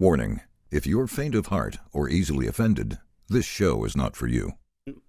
[0.00, 2.98] Warning if you're faint of heart or easily offended,
[3.28, 4.52] this show is not for you.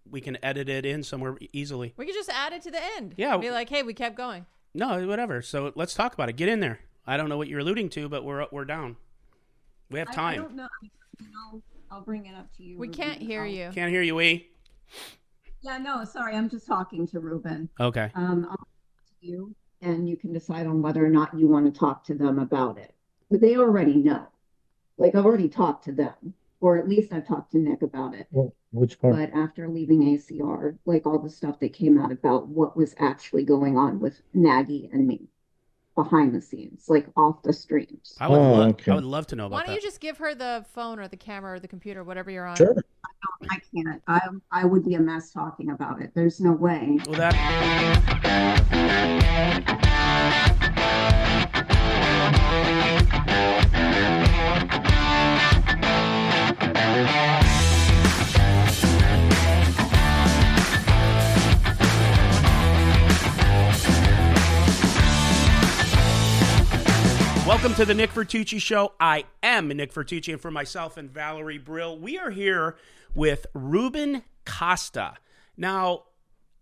[0.09, 1.93] We can edit it in somewhere easily.
[1.95, 3.13] We could just add it to the end.
[3.17, 3.37] Yeah.
[3.37, 4.45] Be like, hey, we kept going.
[4.73, 5.41] No, whatever.
[5.43, 6.37] So let's talk about it.
[6.37, 6.79] Get in there.
[7.05, 8.95] I don't know what you're alluding to, but we're we're down.
[9.91, 10.41] We have I- I, time.
[10.41, 10.67] don't know.
[11.51, 11.61] I'll,
[11.91, 12.77] I'll bring it up to you.
[12.79, 13.03] We Ruben.
[13.03, 13.69] can't hear I'll- you.
[13.73, 14.49] Can't hear you, we.
[15.61, 16.35] Yeah, no, sorry.
[16.35, 17.69] I'm just talking to Ruben.
[17.79, 18.09] Okay.
[18.15, 18.67] Um, I'll talk
[19.21, 22.15] to you, and you can decide on whether or not you want to talk to
[22.15, 22.95] them about it.
[23.29, 24.25] But they already know.
[24.99, 28.27] Like I've already talked to them, or at least I've talked to Nick about it.
[28.31, 29.15] Well, which part?
[29.15, 33.45] But after leaving ACR, like all the stuff that came out about what was actually
[33.45, 35.29] going on with Nagy and me
[35.95, 38.15] behind the scenes, like off the streams.
[38.19, 38.91] I would Oh, love okay.
[38.91, 39.75] I would love to know about Why don't that.
[39.75, 42.57] you just give her the phone or the camera or the computer, whatever you're on?
[42.57, 42.75] Sure.
[43.49, 44.01] I can't.
[44.07, 44.19] I
[44.51, 46.11] I would be a mess talking about it.
[46.13, 46.99] There's no way.
[47.05, 47.35] Well, that
[67.59, 68.93] Welcome to the Nick Vertucci Show.
[69.01, 72.77] I am Nick Vertucci, and for myself and Valerie Brill, we are here
[73.13, 75.15] with Ruben Costa.
[75.57, 76.03] Now,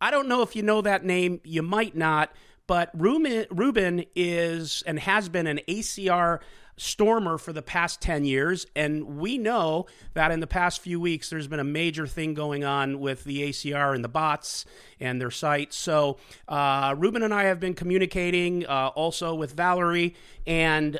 [0.02, 2.32] I don't know if you know that name, you might not,
[2.66, 6.40] but Ruben, Ruben is and has been an ACR
[6.78, 8.66] stormer for the past 10 years.
[8.76, 12.64] And we know that in the past few weeks, there's been a major thing going
[12.64, 14.66] on with the ACR and the bots
[15.00, 15.74] and their site.
[15.74, 16.18] So,
[16.48, 20.16] uh, Ruben and I have been communicating uh, also with Valerie.
[20.46, 21.00] And,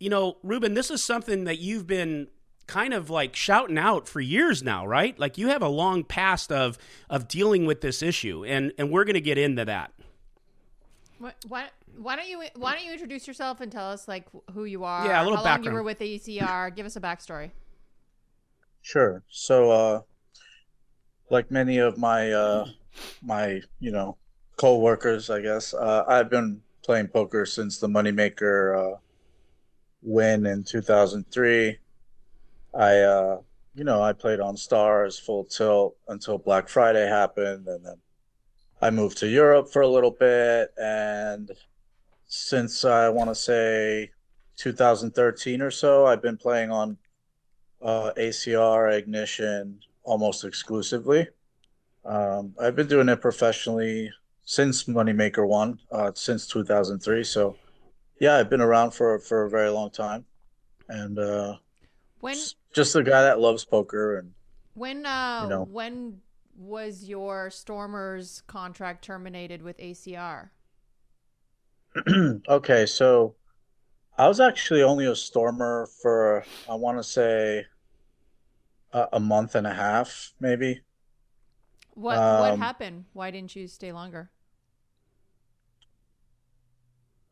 [0.00, 2.28] you know, Ruben, this is something that you've been
[2.66, 5.18] kind of like shouting out for years now, right?
[5.18, 6.78] Like you have a long past of
[7.10, 9.92] of dealing with this issue, and and we're going to get into that.
[11.18, 14.64] What, why, why don't you Why don't you introduce yourself and tell us like who
[14.64, 15.06] you are?
[15.06, 16.74] Yeah, a little how long you were with ACR.
[16.74, 17.50] Give us a backstory.
[18.82, 19.22] Sure.
[19.28, 20.00] So, uh,
[21.30, 22.66] like many of my uh,
[23.22, 24.16] my you know
[24.56, 28.98] co-workers, I guess uh, I've been playing poker since the Moneymaker uh,
[30.02, 31.78] win in 2003.
[32.74, 33.38] I uh,
[33.74, 37.96] you know I played on Stars full tilt until Black Friday happened, and then
[38.80, 41.50] I moved to Europe for a little bit, and
[42.26, 44.10] since I want to say
[44.56, 46.96] 2013 or so, I've been playing on
[47.82, 51.26] uh, ACR Ignition almost exclusively.
[52.04, 54.10] Um, I've been doing it professionally
[54.44, 57.24] since Moneymaker One, uh, since 2003.
[57.24, 57.56] So,
[58.20, 60.24] yeah, I've been around for for a very long time,
[60.88, 61.56] and uh,
[62.20, 62.36] When
[62.72, 64.18] just a guy that loves poker.
[64.18, 64.32] And
[64.74, 65.64] when uh you know.
[65.64, 66.20] when
[66.58, 70.52] was your Stormers contract terminated with ACR?
[72.48, 73.34] okay, so
[74.18, 77.66] I was actually only a stormer for I want to say
[78.92, 80.82] a, a month and a half, maybe.
[81.92, 83.04] What What Um, happened?
[83.12, 84.30] Why didn't you stay longer?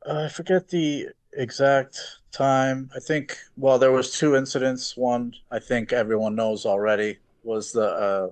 [0.04, 1.98] Uh, I forget the exact
[2.32, 2.90] time.
[2.94, 4.96] I think, well, there was two incidents.
[4.96, 8.30] One, I think everyone knows already, was the uh,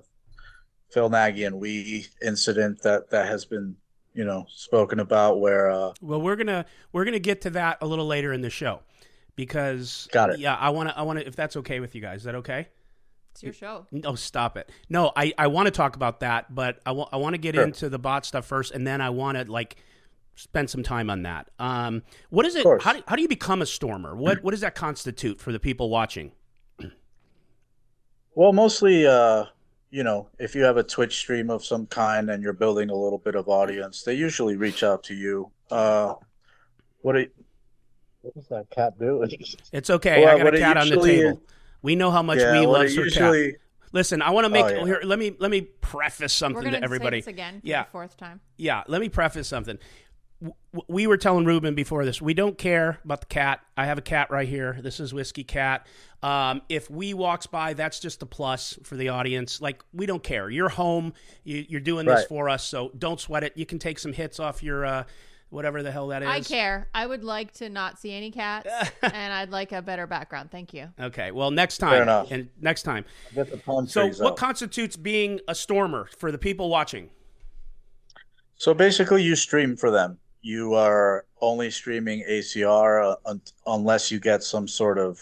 [0.91, 3.75] Phil Nagy and we incident that that has been,
[4.13, 7.87] you know, spoken about where uh, Well, we're gonna we're gonna get to that a
[7.87, 8.81] little later in the show
[9.35, 10.39] because Got it.
[10.39, 12.19] Yeah, I want to I want to if that's okay with you guys.
[12.19, 12.67] Is that okay?
[13.31, 13.85] It's your show.
[13.91, 14.69] No, stop it.
[14.87, 17.55] No, I, I want to talk about that, but I want I want to get
[17.55, 17.65] Sure.
[17.65, 19.75] into the bot stuff first, and then I want to like
[20.35, 21.49] spend some time on that.
[21.59, 22.65] Um, what is it?
[22.81, 24.15] How do, how do you become a stormer?
[24.15, 26.31] What what does that constitute for the people watching?
[28.35, 29.45] well, mostly, uh,
[29.95, 32.93] you know, if you have a Twitch stream of some kind and you're building a
[32.93, 35.49] little bit of audience, they usually reach out to you.
[35.71, 36.15] Uh,
[37.01, 37.25] what are,
[38.21, 39.31] what is that cat doing?
[39.71, 40.25] It's okay.
[40.25, 41.41] Well, I got a cat on the usually table.
[41.81, 43.53] We know how much Yeah, we love it her cat.
[43.93, 44.85] Listen, I want to make Oh, yeah.
[44.85, 44.99] here.
[45.01, 47.21] Let me let me preface something We're gonna everybody.
[47.21, 47.83] say this again for Yeah.
[47.83, 48.41] the fourth time.
[48.57, 49.77] yeah, let me preface something.
[50.41, 53.61] W- w- We were telling Ruben before this, we don't care about the cat.
[53.77, 54.77] I have a cat right here.
[54.81, 55.87] This is Whiskey Cat.
[56.21, 59.61] Um, if we walks by, that's just a plus for the audience.
[59.61, 60.49] Like we don't care.
[60.49, 61.13] You're home.
[61.43, 62.27] You, you're doing this Right.
[62.27, 63.53] for us, so don't sweat it.
[63.55, 65.03] You can take some hits off your uh,
[65.49, 66.27] whatever the hell that is.
[66.27, 66.89] I care.
[66.93, 68.67] I would like to not see any cats,
[69.03, 70.51] and I'd like a better background.
[70.51, 70.89] Thank you.
[70.99, 71.31] Okay.
[71.31, 72.01] Well, next Fair time.
[72.01, 72.31] enough.
[72.31, 73.05] And next time.
[73.33, 74.37] get the palm So, what out.
[74.37, 77.09] constitutes being a stormer for the people watching?
[78.57, 80.17] So basically, you stream for them.
[80.45, 85.19] You are only streaming ACR uh, un- unless you get some sort of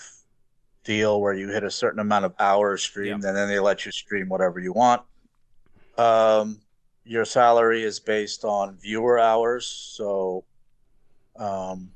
[0.83, 3.91] deal where you hit a certain amount of hours streamed, and then they let you
[3.93, 5.01] stream whatever you want.
[5.97, 6.59] Um,
[7.05, 10.43] your salary is based on viewer hours, so
[11.37, 11.89] um,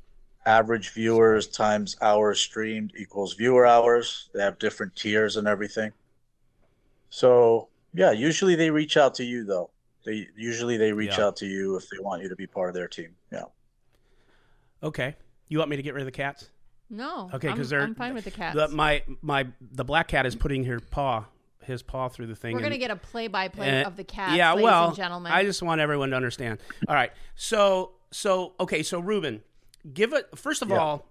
[0.46, 4.30] average viewers times hours streamed equals viewer hours.
[4.32, 5.92] They have different tiers and everything.
[7.10, 9.68] So yeah, usually they reach out to you though.
[10.04, 11.26] They usually they reach Yeah.
[11.26, 13.14] out to you if they want you to be part of their team.
[13.32, 13.44] Yeah.
[14.82, 15.16] Okay.
[15.48, 16.50] You want me to get rid of the cats?
[16.90, 17.30] No.
[17.34, 18.56] Okay, because they're I'm fine with the cats.
[18.56, 21.24] The, my my the black cat is putting her paw
[21.62, 22.54] his paw through the thing.
[22.54, 25.32] We're and- gonna get a play-by-play Uh, of the cats, yeah, ladies well, and gentlemen.
[25.32, 26.60] I just want everyone to understand.
[26.88, 29.42] All right, so so okay, so Ruben,
[29.92, 30.78] give it first of Yeah.
[30.78, 31.06] all.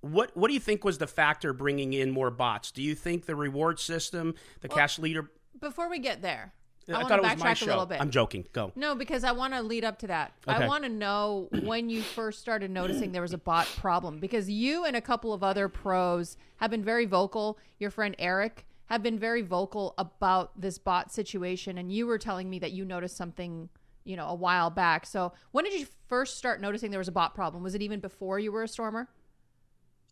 [0.00, 2.70] What what do you think was the factor bringing in more bots?
[2.70, 5.30] Do you think the reward system, the cash leader?
[5.60, 6.52] Before we get there,
[6.88, 8.00] I, I, want thought to it was my backtrack a little bit.
[8.00, 8.44] I'm joking.
[8.52, 8.72] Go.
[8.74, 10.32] No, because I want to lead up to that.
[10.48, 10.64] Okay.
[10.64, 14.50] I want to know when you first started noticing there was a bot problem because
[14.50, 17.58] you and a couple of other pros have been very vocal.
[17.78, 22.50] Your friend Eric have been very vocal about this bot situation and you were telling
[22.50, 23.68] me that you noticed something,
[24.04, 25.06] you know, a while back.
[25.06, 27.62] So, when did you first start noticing there was a bot problem?
[27.62, 29.08] Was it even before you were a stormer?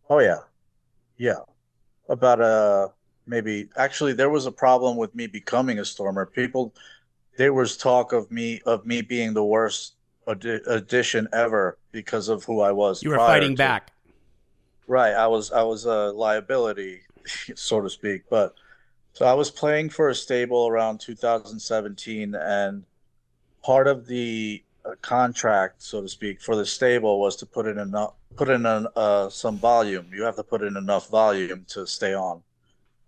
[0.08, 0.38] Oh yeah.
[1.18, 1.40] Yeah.
[2.08, 2.88] About uh
[3.30, 6.26] maybe actually there was a problem with me becoming a stormer.
[6.26, 6.74] People
[7.38, 9.94] there was talk of me of me being the worst
[10.26, 13.02] addi- addition ever because of who I was.
[13.02, 13.92] You were fighting to- back.
[14.86, 15.14] Right.
[15.14, 17.00] I was I was a liability,
[17.54, 18.22] so to speak.
[18.28, 18.54] But
[19.12, 22.84] so I was playing for a stable around 2017, and
[23.62, 27.78] part of the uh, contract, so to speak, for the stable was to put in
[27.78, 30.06] enough put in an, uh, some volume.
[30.12, 32.42] You have to put in enough volume to stay on.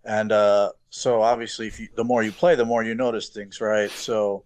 [0.05, 3.61] And uh, so obviously, if you, the more you play, the more you notice things,
[3.61, 3.89] right?
[3.89, 4.43] So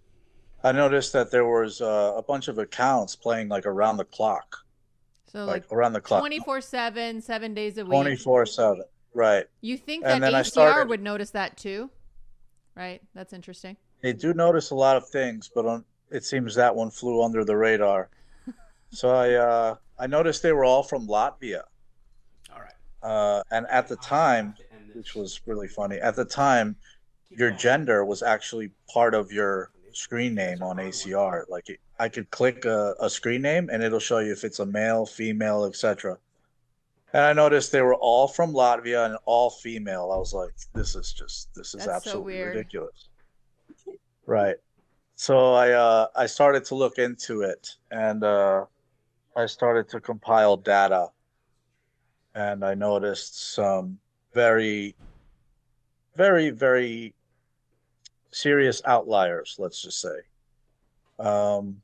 [0.63, 4.57] I noticed that there was uh, a bunch of accounts playing like around the clock,
[5.31, 7.92] So like, like around the clock, 24/7, 7 days a week.
[7.92, 8.83] 24 seven.
[9.13, 9.45] Right.
[9.62, 11.89] You think And that then ACR started- would notice that too?
[12.75, 13.01] Right?
[13.15, 13.77] That's interesting.
[14.01, 17.44] They do notice a lot of things, but on, it seems that one flew under
[17.44, 18.09] the radar.
[18.92, 21.63] so I uh, I noticed they were all from Latvia,
[22.54, 22.74] All right.
[23.01, 24.54] uh, and at the time,
[24.97, 26.75] which was really funny, at the time,
[27.29, 31.44] your gender was actually part of your screen name on ACR.
[31.49, 34.59] Like it, I could click a, a screen name and it'll show you if it's
[34.59, 36.17] a male, female, etc.
[37.13, 40.11] And I noticed they were all from Latvia and all female.
[40.11, 42.55] I was like, this is just this is That's absolutely weird.
[42.55, 43.09] ridiculous.
[44.25, 44.57] Right.
[45.15, 48.65] So I uh, I started to look into it and uh,
[49.35, 51.09] I started to compile data
[52.35, 53.99] and I noticed some
[54.37, 54.95] very
[56.15, 57.13] very very
[58.31, 60.17] serious outliers, let's just say.
[61.19, 61.81] Um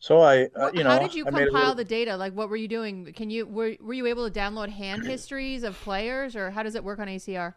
[0.00, 2.16] so I uh, you know how did you I compile little- the data?
[2.16, 3.12] Like, what were you doing?
[3.12, 6.74] Can you were were you able to download hand histories of players, or how does
[6.74, 7.54] it work on ACR?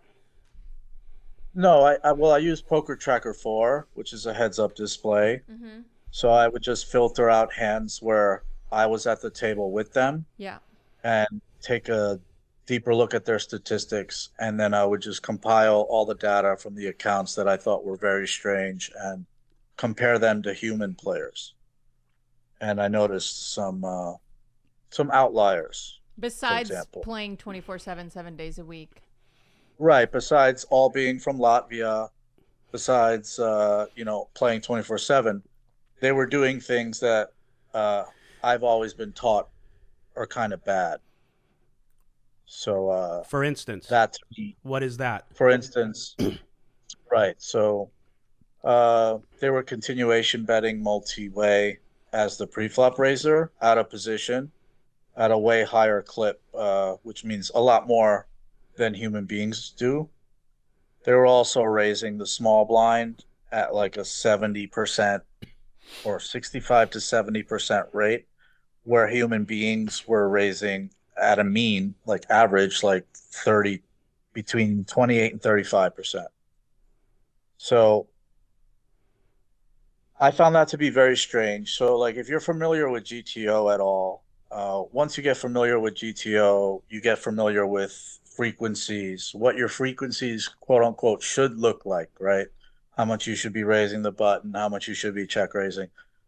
[1.53, 5.41] No, I, I well, I use Poker Tracker 4, which is a heads-up display.
[5.51, 5.81] Mm-hmm.
[6.11, 10.25] So I would just filter out hands where I was at the table with them
[10.37, 10.59] Yeah.
[11.03, 11.27] and
[11.61, 12.19] take a
[12.71, 16.73] deeper look at their statistics, and then I would just compile all the data from
[16.73, 19.25] the accounts that I thought were very strange and
[19.75, 21.53] compare them to human players.
[22.61, 24.13] And I noticed some uh,
[24.89, 25.99] some outliers.
[26.17, 26.71] Besides
[27.03, 29.01] playing 24/7 7 days a week.
[29.77, 30.09] Right.
[30.09, 32.09] Besides all being from Latvia,
[32.71, 35.43] besides uh, you know playing twenty four seven,
[35.99, 37.33] they were doing things that
[37.73, 38.05] uh,
[38.41, 39.49] I've always been taught
[40.15, 41.01] are kind of bad.
[42.53, 45.25] So uh, For instance, that to me, what is that?
[45.33, 46.17] for instance,
[47.11, 47.35] right.
[47.37, 47.89] So
[48.65, 51.79] uh, they were continuation betting multi way
[52.11, 54.51] as the preflop raiser out of position
[55.15, 58.27] at a way higher clip, uh, which means a lot more
[58.75, 60.09] than human beings do.
[61.05, 65.21] They were also raising the small blind at like a 70%
[66.03, 68.25] or 65 to 70% rate,
[68.83, 73.81] where human beings were raising at a mean, like average, like 30,
[74.33, 76.25] between 28 and 35%.
[77.57, 78.07] So
[80.19, 81.73] I found that to be very strange.
[81.73, 85.95] So, like, if you're familiar with GTO at all, uh, once you get familiar with
[85.95, 92.47] GTO, you get familiar with frequencies, what your frequencies, quote unquote, should look like, right?
[92.95, 95.87] How much you should be raising the button, how much you should be check raising.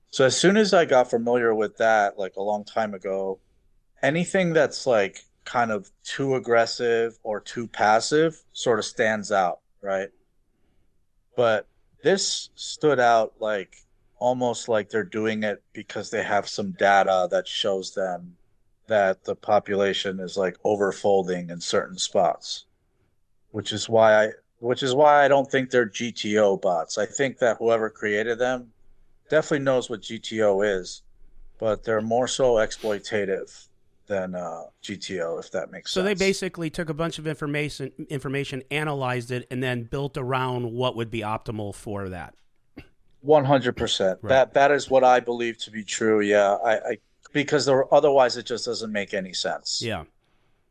[0.10, 3.40] So, as soon as I got familiar with that, like a long time ago,
[4.04, 10.10] anything that's like kind of too aggressive or too passive sort of stands out, right?
[11.36, 11.68] But
[12.04, 13.78] this stood out like
[14.20, 18.36] almost like they're doing it because they have some data that shows them
[18.88, 22.66] that the population is like overfolding in certain spots
[23.52, 24.30] which is why i
[24.60, 28.72] which is why i don't think they're gto bots i think that whoever created them
[29.30, 31.04] definitely knows what gto is
[31.60, 33.68] but they're more so exploitative
[34.08, 36.04] than uh, GTO, if that makes So sense.
[36.04, 40.72] So they basically took a bunch of information, information, analyzed it, and then built around
[40.72, 42.34] what would be optimal for that.
[43.22, 44.22] One hundred percent.
[44.24, 46.20] That that is what I believe to be true.
[46.20, 46.98] Yeah, I, I
[47.32, 49.82] because there, otherwise it just doesn't make any sense.
[49.82, 50.04] Yeah.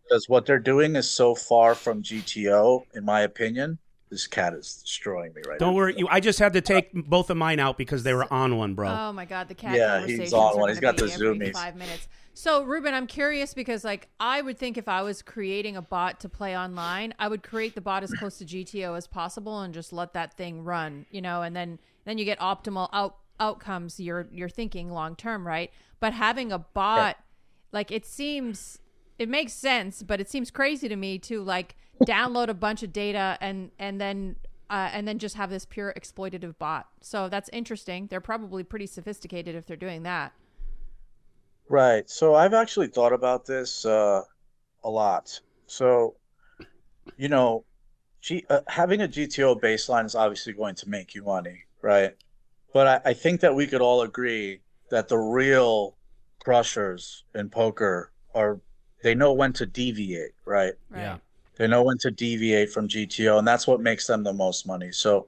[0.05, 3.79] Because what they're doing is so far from GTO, in my opinion.
[4.11, 5.67] This cat is destroying me right now.
[5.67, 5.95] Don't worry.
[5.97, 8.75] You, I just had to take both of mine out because they were on one,
[8.75, 8.91] bro.
[8.91, 10.69] Oh my god, the cat Yeah, he's conversations on one.
[10.69, 11.53] He's gonna got the be zoomies.
[11.55, 12.09] Five minutes.
[12.35, 16.19] So, Ruben, I'm curious because, like, I would think if I was creating a bot
[16.21, 19.75] to play online, I would create the bot as close to GTO as possible and
[19.75, 24.01] just let that thing run, you know, and then then you get optimal out outcomes.
[24.01, 25.71] You're you're thinking long term, right?
[26.01, 27.19] But having a bot,
[27.71, 28.79] like, it seems
[29.19, 32.93] it makes sense, but it seems crazy to me to like download a bunch of
[32.93, 34.37] data and and then
[34.71, 36.89] uh, and then just have this pure exploitative bot.
[37.03, 38.07] So that's interesting.
[38.07, 40.33] They're probably pretty sophisticated if they're doing that.
[41.73, 42.09] Right.
[42.11, 44.21] So I've actually thought about this uh,
[44.85, 45.41] a lot.
[45.67, 46.17] So,
[47.17, 47.65] you know,
[48.21, 52.15] G uh, having a GTO baseline is obviously going to make you money, right?
[52.75, 54.61] But I, I think that we could all agree
[54.91, 55.97] that the real
[56.45, 58.61] crushers in poker are
[59.03, 60.75] they know when to deviate, right?
[60.91, 61.01] Right.
[61.01, 61.17] Yeah.
[61.57, 64.93] They know when to deviate from GTO, and that's what makes them the most money.
[64.93, 65.27] So,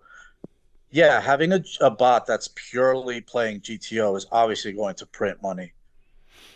[0.91, 5.73] yeah, having a, a bot that's purely playing GTO is obviously going to print money.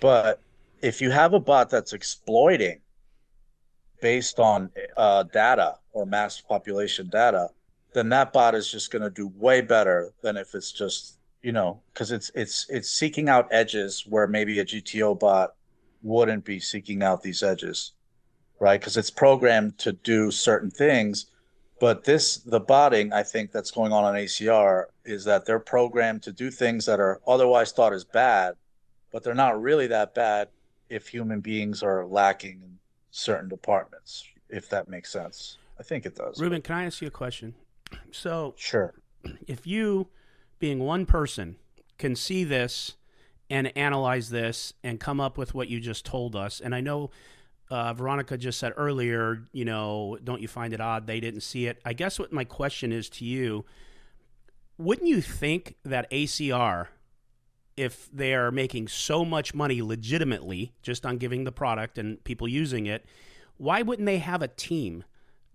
[0.00, 0.40] But
[0.80, 2.80] if you have a bot that's exploiting
[4.00, 7.48] based on uh, data or mass population data,
[7.94, 11.52] then that bot is just going to do way better than if it's just you
[11.52, 15.54] know because it's it's it's seeking out edges where maybe a GTO bot
[16.02, 17.92] wouldn't be seeking out these edges
[18.58, 18.80] right?
[18.80, 21.26] Because it's programmed to do certain things.
[21.80, 26.22] But this, the botting, I think that's going on on ACR is that they're programmed
[26.24, 28.54] to do things that are otherwise thought as bad,
[29.10, 30.48] but they're not really that bad
[30.88, 32.78] if human beings are lacking in
[33.10, 35.58] certain departments, if that makes sense.
[35.78, 36.40] I think it does.
[36.40, 37.54] Ruben, can I ask you a question?
[38.10, 38.94] So, Sure.
[39.46, 40.08] if you,
[40.58, 41.56] being one person,
[41.96, 42.96] can see this
[43.48, 47.10] and analyze this and come up with what you just told us, and I know
[47.70, 51.66] uh, Veronica just said earlier, you know, don't you find it odd they didn't see
[51.66, 51.80] it?
[51.84, 53.64] I guess what my question is to you
[54.78, 56.86] wouldn't you think that ACR,
[57.78, 62.48] if they are making so much money legitimately just on giving the product and people
[62.48, 63.04] using it,
[63.56, 65.04] why wouldn't they have a team?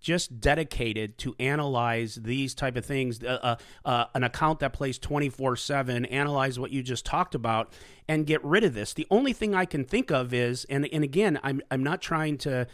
[0.03, 5.00] just dedicated to analyze these type of things uh, uh, uh, an account that plays
[5.00, 7.72] 24-7 analyze what you just talked about
[8.08, 11.06] and get rid of this the only thing i can think of is and, and
[11.06, 12.68] again I'm, I'm not trying to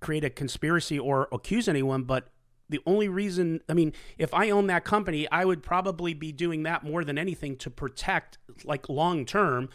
[0.00, 2.28] create a conspiracy or accuse anyone but
[2.70, 6.62] the only reason i mean if i own that company i would probably be doing
[6.62, 9.68] that more than anything to protect like long term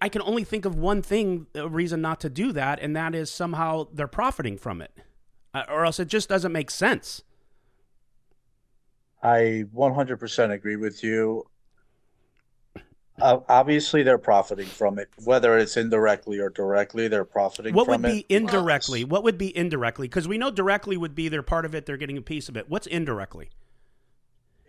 [0.00, 3.14] I can only think of one thing, a reason not to do that, and that
[3.14, 4.92] is somehow they're profiting from it,
[5.54, 7.22] uh, or else it just doesn't make sense.
[9.22, 11.44] I 100% agree with you.
[13.20, 17.06] Uh, obviously, they're profiting from it, whether it's indirectly or directly.
[17.06, 18.26] They're profiting What from would be it.
[18.28, 19.04] indirectly?
[19.04, 20.08] What would be indirectly?
[20.08, 22.56] Because we know directly would be they're part of it, they're getting a piece of
[22.56, 22.68] it.
[22.68, 23.50] What's indirectly?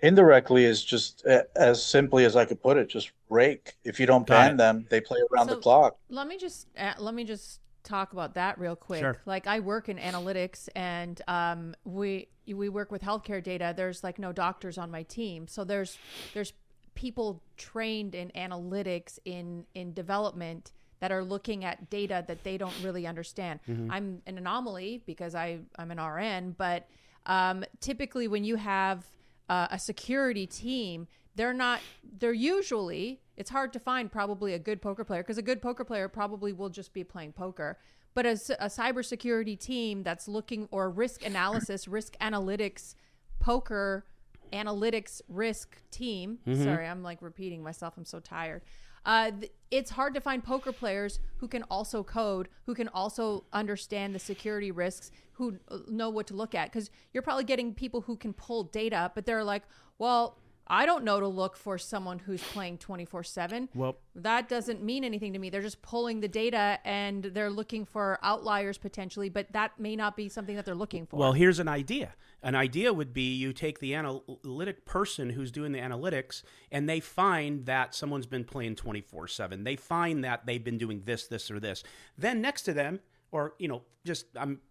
[0.03, 3.73] Indirectly is just uh, as simply as I could put it, just rake.
[3.83, 5.97] If you don't Got ban them, they play around So- the clock.
[6.09, 8.99] Let me just uh, let me just talk about that real quick.
[8.99, 9.17] Sure.
[9.25, 13.73] Like I work in analytics, and um, we we work with healthcare data.
[13.75, 15.97] There's like no doctors on my team, so there's
[16.35, 16.53] there's
[16.95, 22.73] people trained in analytics in in development that are looking at data that they don't
[22.81, 23.59] really understand.
[23.91, 26.87] I'm an anomaly because I I'm an RN, but
[27.25, 29.05] um, typically when you have
[29.49, 31.81] uh, a security team, they're not.
[32.19, 33.21] They're usually.
[33.37, 36.53] It's hard to find probably a good poker player because a good poker player probably
[36.53, 37.77] will just be playing poker.
[38.13, 42.95] But as a cybersecurity team that's looking or risk analysis, risk analytics,
[43.39, 44.05] poker
[44.51, 46.39] analytics risk team.
[46.63, 47.95] Sorry, I'm like repeating myself.
[47.97, 48.61] I'm so tired.
[49.05, 53.43] Uh, th- it's hard to find poker players who can also code, who can also
[53.53, 56.71] understand the security risks, who uh, know what to look at.
[56.71, 59.63] Because you're probably getting people who can pull data, but they're like,
[59.99, 63.69] well, I don't know to look for someone who's playing 24 7.
[63.75, 65.49] Well, That doesn't mean anything to me.
[65.51, 70.15] They're just pulling the data and they're looking for outliers potentially, but that may not
[70.15, 71.17] be something that they're looking for.
[71.17, 72.15] well, here's an idea.
[72.41, 76.99] An idea would be you take the analytic person who's doing the analytics, and they
[76.99, 79.63] find that someone's been playing 24 7.
[79.63, 81.83] They find that they've been doing this, this, or this.
[82.17, 82.99] Then next to them,
[83.31, 84.61] or, you know, just, I'm,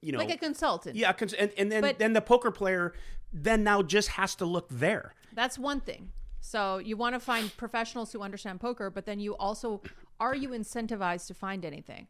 [0.00, 0.96] you know, like a consultant.
[0.96, 2.94] yeah, and, and then, But- then the poker player
[3.32, 5.14] then now just has to look there.
[5.34, 6.12] That's one thing.
[6.40, 9.82] So you want to find professionals who understand poker, but then you also
[10.18, 12.06] are you incentivized to find anything?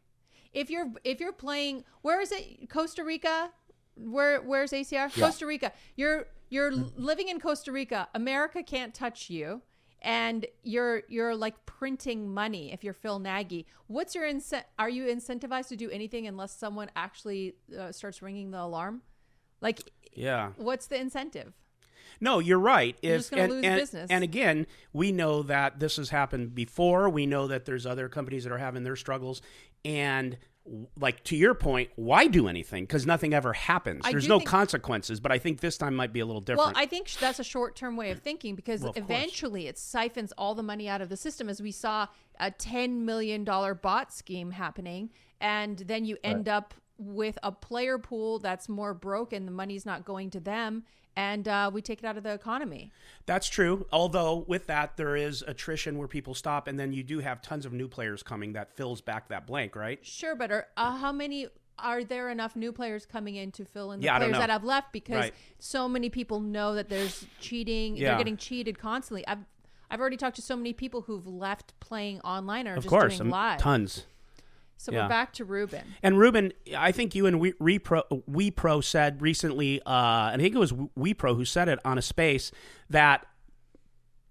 [0.53, 2.69] If you're if you're playing, where is it?
[2.69, 3.51] Costa Rica.
[3.95, 4.91] Where where's ACR?
[5.15, 5.25] Yeah.
[5.25, 5.71] Costa Rica.
[5.95, 8.07] You're you're living in Costa Rica.
[8.13, 9.61] America can't touch you,
[10.01, 12.71] and you're you're like printing money.
[12.73, 14.63] If you're Phil Nagy, what's your incent?
[14.79, 19.01] Are you incentivized to do anything unless someone actually uh, starts ringing the alarm?
[19.61, 19.81] Like,
[20.13, 20.51] Yeah.
[20.57, 21.53] what's the incentive?
[22.19, 22.97] No, you're right.
[23.01, 24.07] You're just gonna and, lose and, business.
[24.09, 27.09] and again, we know that this has happened before.
[27.09, 29.41] We know that there's other companies that are having their struggles.
[29.85, 30.37] And
[30.95, 32.83] like to your point, why do anything?
[32.83, 34.01] Because nothing ever happens.
[34.03, 35.19] I There's no think- consequences.
[35.19, 36.75] But I think this time might be a little different.
[36.75, 39.05] Well, I think that's a short term way of thinking because Well, of course.
[39.05, 42.07] eventually it siphons all the money out of the system, as we saw
[42.39, 45.09] a $10 million bot scheme happening.
[45.39, 49.45] And then you end up with a player pool that's more broken.
[49.47, 50.83] The money's not going to them.
[51.15, 52.91] And uh, we take it out of the economy.
[53.25, 53.85] That's true.
[53.91, 57.65] Although with that, there is attrition where people stop, and then you do have tons
[57.65, 59.99] of new players coming that fills back that blank, right?
[60.05, 61.47] Sure, but are, uh, how many
[61.79, 64.63] are there enough new players coming in to fill in the Yeah, players that have
[64.63, 65.33] left because Right.
[65.59, 67.95] so many people know that there's cheating.
[67.97, 68.09] Yeah.
[68.09, 69.27] They're getting cheated constantly.
[69.27, 69.39] I've
[69.89, 73.17] I've already talked to so many people who've left playing online or Of just course,
[73.17, 73.59] doing live.
[73.59, 74.05] tons.
[74.81, 75.03] So yeah.
[75.03, 75.83] we're back to Ruben.
[76.01, 80.55] And Ruben, I think you and we, Repro, WePro said recently, uh, and I think
[80.55, 82.51] it was WePro who said it on a space
[82.89, 83.27] that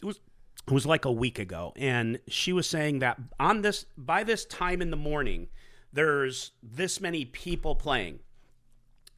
[0.02, 0.18] it was
[0.66, 4.44] it was like a week ago, and she was saying that on this by this
[4.44, 5.46] time in the morning,
[5.92, 8.18] there's this many people playing.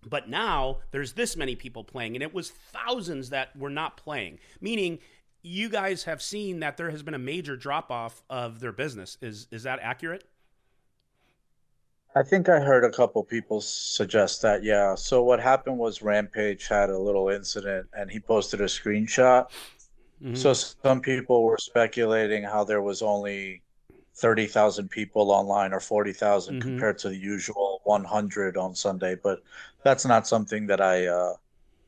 [0.07, 4.39] But now there's this many people playing, and it was thousands that were not playing.
[4.61, 4.99] Meaning,
[5.43, 9.17] you guys have seen that there has been a major drop off of their business.
[9.23, 10.25] Is is that accurate?
[12.15, 14.95] I think I heard a couple people suggest that, yeah.
[14.95, 19.47] So what happened was Rampage had a little incident and he posted a screenshot.
[20.23, 20.37] Mhm.
[20.37, 23.63] So some people were speculating how there was only
[24.15, 26.63] 30,000 people online or 40,000 Mhm.
[26.63, 29.43] compared to the usual 100 on Sunday, but
[29.83, 31.35] that's not something that I uh,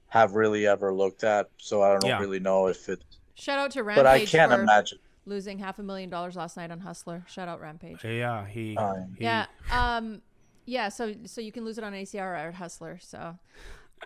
[0.09, 1.51] have really ever looked at.
[1.59, 2.19] So I don't Yeah.
[2.19, 4.99] really know if it, Shout out to Rampage but I can't for imagine.
[5.27, 7.25] Losing half a million dollars last night on Hustler.
[7.29, 8.05] Shout out Rampage.
[8.05, 8.77] Yeah, he.
[8.77, 9.47] Uh, he- Yeah.
[9.71, 10.23] Um.
[10.67, 10.89] Yeah.
[10.89, 12.99] So so you can lose it on ACR or at Hustler.
[13.01, 13.39] So.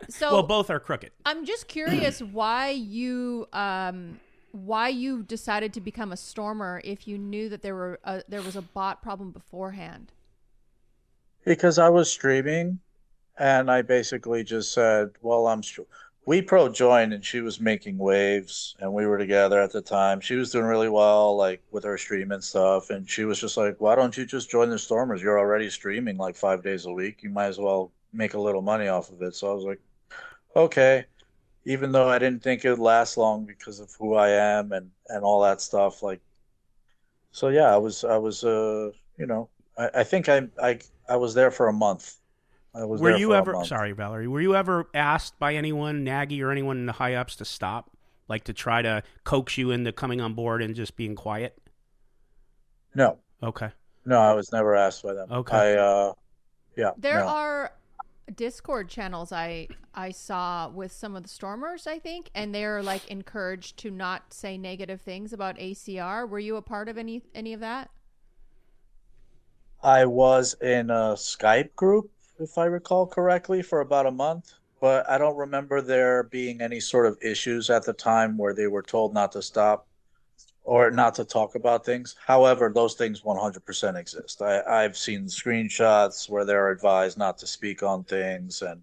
[0.09, 1.11] So Well, both are crooked.
[1.26, 4.20] I'm just curious why you um
[4.52, 8.42] why you decided to become a stormer if you knew that there were a, there
[8.42, 10.12] was a bot problem beforehand.
[11.44, 12.78] Because I was streaming
[13.38, 15.83] and I basically just said, well, I'm str-
[16.29, 20.21] we pro joined and she was making waves and we were together at the time.
[20.21, 22.91] She was doing really well, like with her stream and stuff.
[22.91, 25.23] And she was just like, why don't you just join the Stormers?
[25.23, 27.23] You're already streaming like five days a week.
[27.23, 29.37] You might as well make a little money off of it.
[29.37, 29.81] So I was like,
[30.55, 31.07] okay.
[31.64, 34.91] Even though I didn't think it would last long because of who I am and,
[35.07, 36.03] and all that stuff.
[36.03, 36.21] Like,
[37.31, 41.17] so yeah, I was, I was, uh, you know, I, I think I, I, I
[41.17, 42.17] was there for a month.
[42.74, 43.64] I was Were there you for ever?
[43.64, 44.28] Sorry, Valerie.
[44.28, 47.90] Were you ever asked by anyone, Nagy or anyone in the high ups, to stop,
[48.28, 51.59] like to try to coax you into coming on board and just being quiet?
[52.94, 53.70] No, Okay.
[54.04, 55.31] no, I was never asked by them.
[55.31, 55.57] Okay.
[55.57, 56.12] I, uh,
[56.76, 57.26] yeah, There no.
[57.26, 57.72] are
[58.35, 63.09] Discord channels I I saw with some of the stormers, I think, and they're like
[63.09, 66.28] encouraged to not say negative things about ACR.
[66.28, 67.90] Were you a part of any any of that?
[69.83, 75.09] I was in a Skype group, if I recall correctly, for about a month, but
[75.09, 78.83] I don't remember there being any sort of issues at the time where they were
[78.83, 79.87] told not to stop
[80.64, 82.14] or not to talk about things.
[82.27, 84.42] However, those things 100% exist.
[84.42, 88.83] I, I've seen screenshots where they're advised not to speak on things, and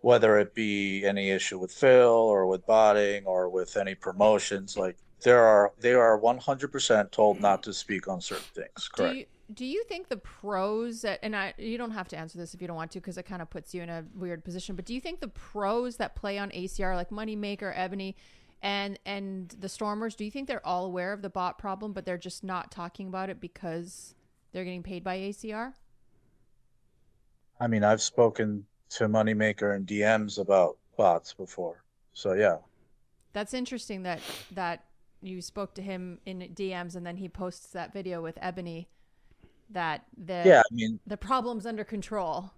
[0.00, 4.96] whether it be any issue with Phil or with botting or with any promotions, like
[5.22, 8.88] there are they are 100% told not to speak on certain things.
[8.88, 9.28] Correct.
[9.52, 12.60] Do you think the pros that and I you don't have to answer this if
[12.60, 14.84] you don't want to because it kind of puts you in a weird position, but
[14.84, 18.16] do you think the pros that play on ACR like Moneymaker, Ebony,
[18.62, 22.04] and and the Stormers, do you think they're all aware of the bot problem but
[22.04, 24.14] they're just not talking about it because
[24.52, 25.74] they're getting paid by ACR?
[27.58, 31.82] I mean, I've spoken to Moneymaker and DMs about bots before.
[32.12, 32.58] So yeah.
[33.32, 34.20] That's interesting that
[34.52, 34.84] that
[35.22, 38.88] you spoke to him in DMs and then he posts that video with Ebony
[39.70, 42.52] that the Yeah, I mean, the problem's under control.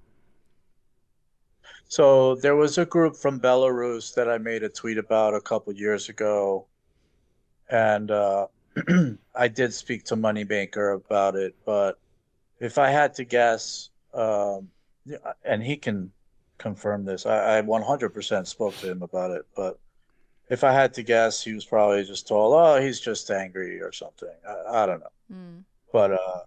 [1.88, 5.72] so there was a group from Belarus that I made a tweet about a couple
[5.75, 6.66] years ago.
[7.70, 8.46] And uh,
[9.35, 11.98] I did speak to Moneymaker about it, but
[12.61, 14.68] if I had to guess, um,
[15.44, 16.12] and he can
[16.59, 19.79] confirm this, I, I 100% spoke to him about it, but
[20.48, 23.90] if I had to guess, he was probably just told, "Oh, he's just angry or
[23.92, 25.64] something." I, I don't know, Mm.
[25.92, 26.40] but uh,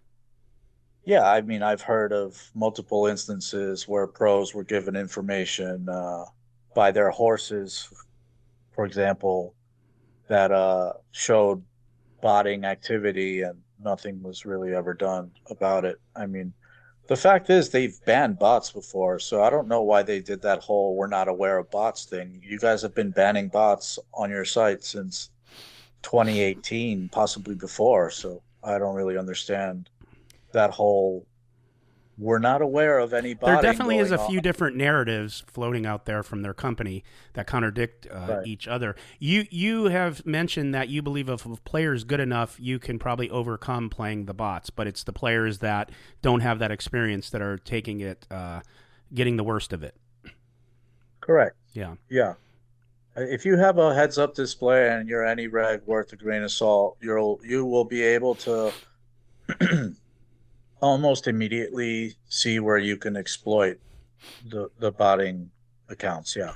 [1.05, 6.25] yeah, I mean, I've heard of multiple instances where pros were given information uh,
[6.73, 7.89] by their horses,
[8.71, 9.53] for example,
[10.27, 11.63] that uh, showed
[12.21, 15.99] botting activity, and nothing was really ever done about it.
[16.15, 16.53] I mean,
[17.07, 20.63] the fact is they've banned bots before, so I don't know why they did that
[20.63, 22.41] whole "we're not aware of bots" thing.
[22.43, 25.29] You guys have been banning bots on your site since
[26.01, 29.91] 2018, possibly before, so I don't really understand
[30.55, 31.25] that whole
[32.17, 36.05] we're not aware of any There definitely is a going few different narratives floating out
[36.05, 38.47] there from their company that contradict uh, Right.
[38.47, 38.95] each other.
[39.19, 42.99] You you have mentioned that you believe if a player is good enough, you can
[42.99, 45.91] probably overcome playing the bots, but it's the players that
[46.21, 48.61] don't have that experience that are taking it, uh,
[49.13, 49.95] getting the worst of it.
[51.19, 51.57] Correct.
[51.73, 51.95] Yeah.
[52.09, 52.35] Yeah.
[53.17, 56.51] If you have a heads up display and you're any reg worth a grain of
[56.51, 58.71] salt, you'll you will be able to
[60.81, 63.79] almost immediately see where you can exploit
[64.49, 65.49] the the botting
[65.89, 66.35] accounts.
[66.35, 66.53] Yeah,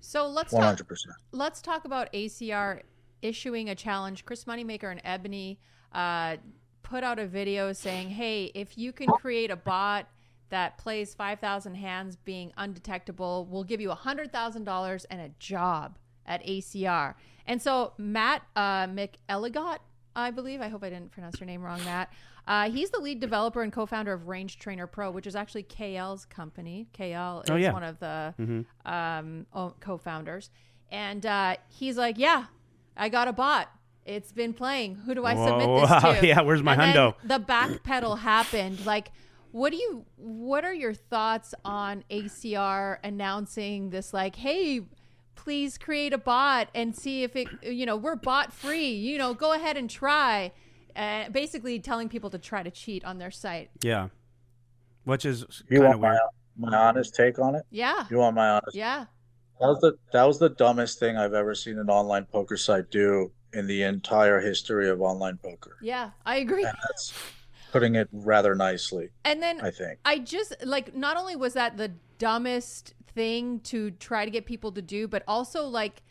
[0.00, 1.14] So let's hundred percent.
[1.32, 2.80] let's talk about ACR
[3.22, 4.24] issuing a challenge.
[4.24, 5.58] Chris Moneymaker and Ebony
[5.92, 6.36] uh,
[6.82, 10.08] put out a video saying, "Hey, if you can create a bot
[10.48, 17.14] that plays 5,000 hands being undetectable, we'll give you $100,000 and a job at ACR."
[17.46, 19.78] And so Matt uh, McElligott,
[20.14, 22.12] I believe, I hope I didn't pronounce your name wrong, Matt.
[22.46, 26.24] Uh, he's the lead developer and co-founder of Range Trainer Pro, which is actually KL's
[26.24, 26.88] company.
[26.92, 27.72] KL is Oh, yeah.
[27.72, 28.64] one of the Mhm.
[28.84, 29.46] um,
[29.80, 30.50] co-founders,
[30.90, 32.46] and uh, he's like, "Yeah,
[32.96, 33.70] I got a bot.
[34.04, 34.96] It's been playing.
[35.06, 37.14] Who do I submit this wow, to?" yeah, where's my and hundo?
[37.24, 38.84] The back pedal happened.
[38.84, 39.12] Like,
[39.52, 40.04] what do you?
[40.16, 44.12] What are your thoughts on ACR announcing this?
[44.12, 44.82] Like, hey.
[45.34, 48.90] Please create a bot and see if it, you know, we're bot free.
[48.90, 50.52] You know, go ahead and try.
[50.96, 53.70] Uh, basically, telling people to try to cheat on their site.
[53.82, 54.08] Yeah.
[55.04, 56.18] Which is You kind of want weird.
[56.58, 57.62] my my honest take on it?
[57.70, 58.76] Yeah, You want my honest?
[58.76, 59.06] yeah.
[59.60, 62.90] That was the that was the dumbest thing I've ever seen an online poker site
[62.90, 65.76] do in the entire history of online poker.
[65.82, 66.64] Yeah, I agree.
[66.64, 67.12] And that's
[67.70, 69.98] putting it rather nicely, And then I think.
[70.04, 74.72] I just like not only was that the dumbest thing to try to get people
[74.72, 76.02] to do, but also like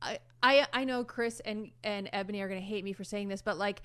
[0.00, 3.42] I I, I know Chris and and Ebony are gonna hate me for saying this,
[3.42, 3.82] but like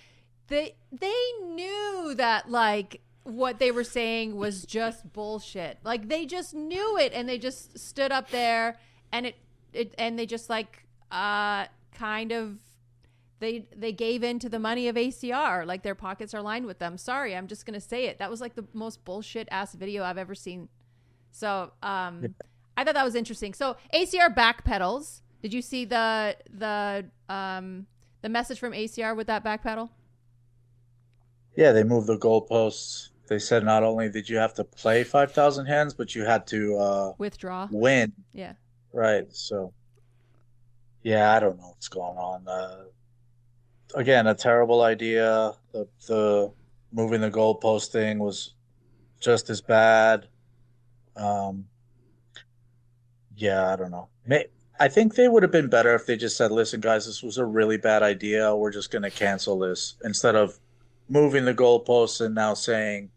[0.47, 5.79] they they knew that like what they were saying was just bullshit.
[5.83, 8.77] Like they just knew it and they just stood up there
[9.11, 9.35] and it,
[9.73, 12.57] it and they just like uh kind of
[13.39, 15.65] they they gave in to the money of ACR.
[15.65, 16.97] Like their pockets are lined with them.
[16.97, 18.19] Sorry, I'm just gonna say it.
[18.19, 20.69] That was like the most bullshit ass video I've ever seen.
[21.31, 22.33] So um,
[22.75, 23.53] I thought that was interesting.
[23.53, 25.21] So ACR backpedals.
[25.41, 27.85] Did you see the the um,
[28.21, 29.89] the message from ACR with that backpedal?
[31.57, 33.09] Yeah, they moved the goalposts.
[33.27, 36.77] They said not only did you have to play 5,000 hands, but you had to
[36.77, 37.67] uh, Withdraw.
[37.71, 38.13] win.
[38.31, 38.53] Yeah.
[38.93, 39.25] Right.
[39.35, 39.73] So,
[41.01, 42.47] yeah, I don't know what's going on.
[42.47, 42.83] Uh,
[43.95, 45.53] again, a terrible idea.
[45.73, 46.51] The the
[46.93, 48.53] moving the goalpost thing was
[49.19, 50.27] just as bad.
[51.15, 51.65] Um,
[53.35, 54.09] yeah, I don't know.
[54.25, 54.45] May,
[54.79, 57.37] I think they would have been better if they just said, "Listen, guys, this was
[57.37, 58.55] a really bad idea.
[58.55, 60.59] We're just going to cancel this," instead of
[61.09, 63.09] moving the goalposts and now saying,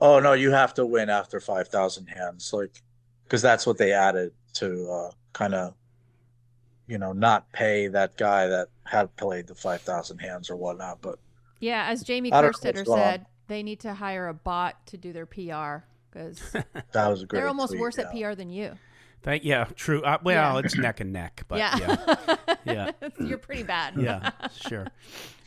[0.00, 2.82] "Oh no, you have to win after five thousand hands." Like,
[3.24, 5.74] because that's what they added to uh, kind of,
[6.86, 11.00] you know, not pay that guy that had played the five thousand hands or whatnot.
[11.00, 11.18] But
[11.60, 13.06] Yeah, as Jamie I don't Kerstetter what's going on.
[13.12, 16.40] said, they need to hire a bot to do their PR because
[16.92, 17.40] that was a great.
[17.40, 18.04] they're almost tweet, worse yeah.
[18.04, 18.72] at PR than you.
[19.22, 20.02] Thank, yeah, true.
[20.02, 20.62] Uh, well, Yeah.
[20.64, 21.78] it's neck and neck, but yeah.
[21.78, 23.08] yeah, Yeah.
[23.20, 23.94] you're pretty bad.
[23.96, 24.30] yeah,
[24.68, 24.86] sure.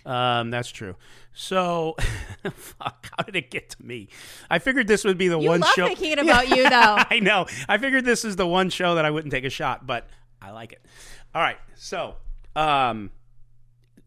[0.05, 0.95] Um, that's true.
[1.33, 1.95] So,
[2.53, 4.09] fuck, how did it get to me?
[4.49, 5.87] I figured this would be the You one show.
[5.87, 6.97] making it about you, though.
[7.09, 7.47] I know.
[7.67, 10.07] I figured this is the one show that I wouldn't take a shot, but
[10.41, 10.85] I like it.
[11.33, 11.57] All right.
[11.75, 12.15] So,
[12.55, 13.09] um,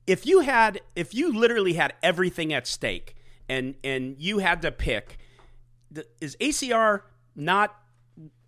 [0.06, 3.14] if you had, if you literally had everything at stake,
[3.48, 5.18] and and you had to pick,
[6.20, 7.02] is ACR
[7.34, 7.74] not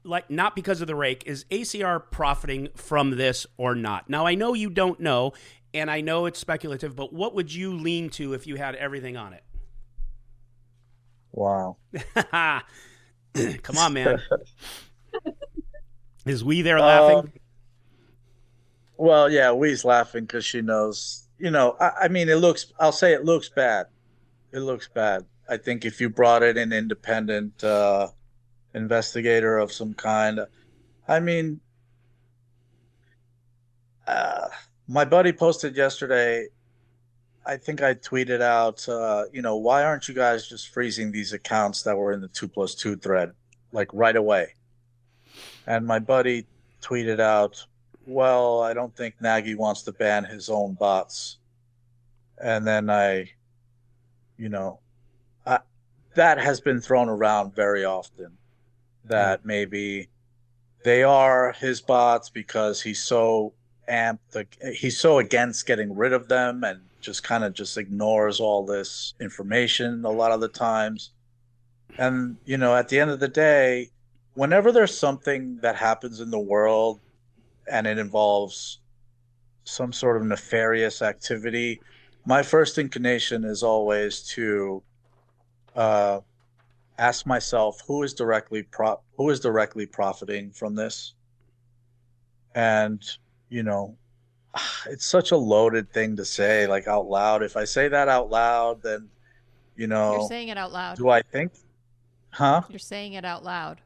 [0.05, 4.09] like not because of the rake is ACR profiting from this or not?
[4.09, 5.33] Now I know you don't know
[5.73, 9.17] and I know it's speculative, but what would you lean to if you had everything
[9.17, 9.45] on it?
[11.33, 11.77] Wow.
[13.35, 14.21] Come on, man.
[16.27, 17.19] Is we there laughing?
[17.19, 17.33] Um,
[18.97, 21.29] well, yeah, Wee's laughing because she knows.
[21.39, 22.73] You know, I, I mean, it looks.
[22.79, 23.87] I'll say it looks bad.
[24.53, 25.25] It looks bad.
[25.49, 28.09] I think if you brought in an independent uh,
[28.75, 30.41] investigator of some kind,
[31.09, 31.61] I mean,
[34.07, 34.49] uh,
[34.91, 36.49] my buddy posted yesterday.
[37.47, 41.33] I think I tweeted out, uh, you know, why aren't you guys just freezing these
[41.33, 43.33] accounts that were in the two plus two thread,
[43.73, 44.55] like right away?
[45.69, 46.45] And my buddy
[46.83, 47.65] tweeted out,
[48.05, 51.39] well, I don't think Nagy wants to ban his own bots.
[52.43, 53.31] And then I,
[54.39, 54.81] you know,
[55.47, 55.61] I,
[56.17, 58.37] that has been thrown around very often
[59.05, 60.09] that maybe
[60.83, 63.53] they are his bots because he's so
[63.91, 68.65] amped, he's so against getting rid of them and just kind of just ignores all
[68.65, 71.11] this information a lot of the times.
[71.99, 73.91] And, you know, at the end of the day,
[74.35, 77.01] whenever there's something that happens in the world
[77.71, 78.79] and it involves
[79.65, 81.81] some sort of nefarious activity,
[82.27, 84.83] my first inclination is always to
[85.75, 86.21] uh,
[86.99, 91.15] ask myself who is directly pro- who is directly profiting from this,
[92.55, 93.03] and
[93.51, 93.97] you know,
[94.87, 97.43] it's such a loaded thing to say like out loud.
[97.43, 99.09] If I say that out loud, then
[99.77, 100.97] you know, You're saying it out loud.
[100.97, 101.53] do I think?
[102.31, 102.63] Huh?
[102.71, 103.81] You're saying it out loud.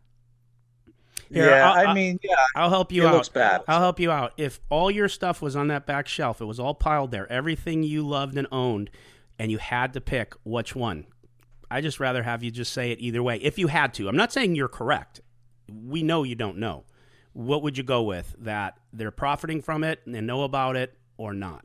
[1.31, 3.15] Here, yeah, I'll- I mean, yeah, I'll help you it out.
[3.15, 3.63] looks bad.
[3.67, 4.33] I'll help you out.
[4.37, 7.83] If all your stuff was on that back shelf, it was all piled there, everything
[7.83, 8.91] you loved and owned,
[9.39, 11.07] and you had to pick which one,
[11.71, 13.37] I just rather have you just say it either way.
[13.39, 15.21] If you had to, I'm not saying you're correct.
[15.73, 16.85] We know you don't know.
[17.35, 18.35] What would you go with?
[18.39, 21.65] That they're profiting from it and they know about it, or not?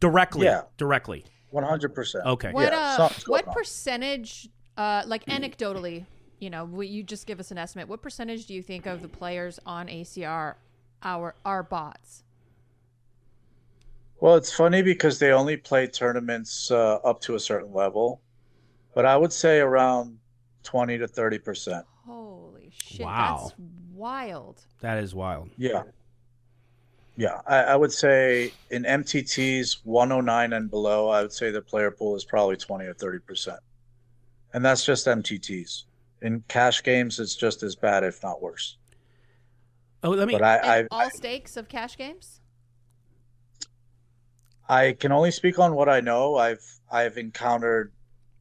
[0.00, 0.46] Directly.
[0.46, 0.62] Yeah.
[0.76, 1.24] Directly.
[1.50, 2.26] One hundred percent.
[2.26, 2.50] Okay.
[2.50, 3.54] What Yeah, uh, what on.
[3.54, 6.04] percentage, uh, like anecdotally,
[6.40, 7.88] you know, will you just give us an estimate?
[7.88, 10.54] What percentage do you think of the players on ACR
[11.02, 12.24] our are bots?
[14.20, 18.20] Well, it's funny because they only play tournaments uh, up to a certain level,
[18.94, 20.18] but I would say around
[20.62, 21.84] twenty to thirty percent.
[22.06, 23.04] Holy shit!
[23.04, 23.42] Wow.
[23.42, 23.54] That's
[24.04, 24.60] wild.
[24.80, 25.48] That is wild.
[25.56, 25.84] Yeah.
[27.16, 31.90] Yeah, I, I would say in MTTs 109 and below, I would say the player
[31.90, 33.56] pool is probably 20 or 30%.
[34.52, 35.84] And that's just MTTs.
[36.20, 38.76] In cash games, it's just as bad, if not worse.
[40.02, 40.34] Oh, let me.
[40.34, 42.40] But I, I, all stakes of cash games.
[44.68, 46.36] I can only speak on what I know.
[46.36, 47.92] I've I've encountered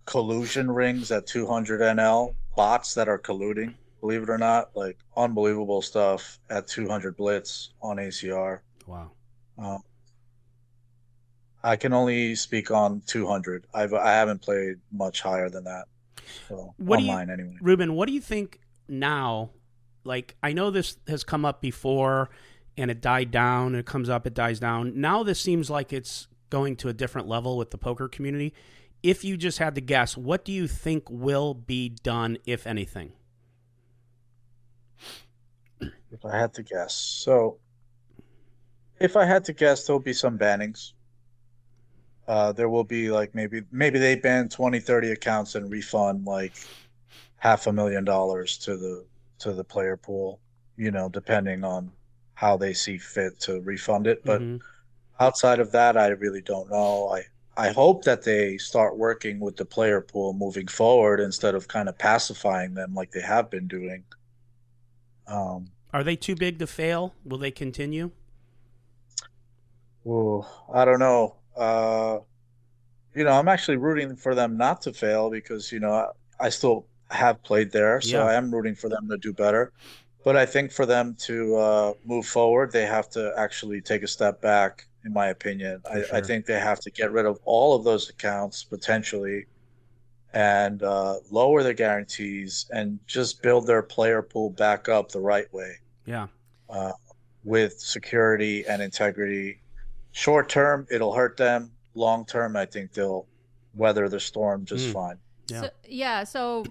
[0.05, 5.81] collusion rings at 200 NL, bots that are colluding, believe it or not, like unbelievable
[5.81, 8.59] stuff at 200 Blitz on ACR.
[8.85, 9.11] wow.
[9.57, 9.81] Um,
[11.63, 13.65] I can only speak on 200.
[13.73, 15.85] I've I haven't played much higher than that.
[16.49, 17.55] So What do you- online anyway.
[17.61, 19.51] Ruben, what do you think now?
[20.03, 22.29] Like, I know this has come up before
[22.75, 24.99] and it died down, it comes up, it dies down.
[24.99, 28.53] Now this seems like it's going to a different level with the poker community.
[29.01, 33.13] If you just had to guess, what do you think will be done, if anything?
[36.13, 37.59] If I had to guess, so
[38.99, 40.93] if I had to guess, there'll be some bannings.
[42.27, 46.69] Uh, there will be like maybe maybe they ban 20, 30 accounts and refund like
[47.37, 49.07] half a million dollars to the
[49.39, 50.41] to the player pool.
[50.77, 51.93] You know, depending on
[52.35, 54.25] how they see fit to refund it.
[54.25, 54.61] But Mhm.
[55.19, 57.09] outside of that, I really don't know.
[57.09, 57.23] I
[57.57, 61.89] I hope that they start working with the player pool moving forward instead of kind
[61.89, 64.05] of pacifying them like they have been doing.
[65.27, 67.13] Um, are they too big to fail?
[67.23, 68.11] Will they continue?
[70.07, 71.37] ooh, I don't know.
[71.55, 72.19] Uh,
[73.15, 76.49] you know, I'm actually rooting for them not to fail because you know I, I
[76.49, 78.23] still have played there, so Yeah.
[78.23, 79.73] I am rooting for them to do better.
[80.23, 84.07] But I think for them to uh, move forward, they have to actually take a
[84.07, 85.83] step back, in my opinion.
[85.89, 89.47] I, For I think they have to get rid of all of those accounts potentially
[90.33, 95.51] and uh, lower the guarantees and just build their player pool back up the right
[95.53, 96.27] way Yeah.
[96.69, 96.91] uh,
[97.43, 99.59] with security and integrity.
[100.11, 101.71] Short term, it'll hurt them.
[101.93, 103.25] Long term, I think they'll
[103.75, 104.93] weather the storm just Mm.
[104.93, 105.17] fine.
[105.47, 105.61] Yeah.
[105.61, 106.23] So, yeah.
[106.23, 106.63] So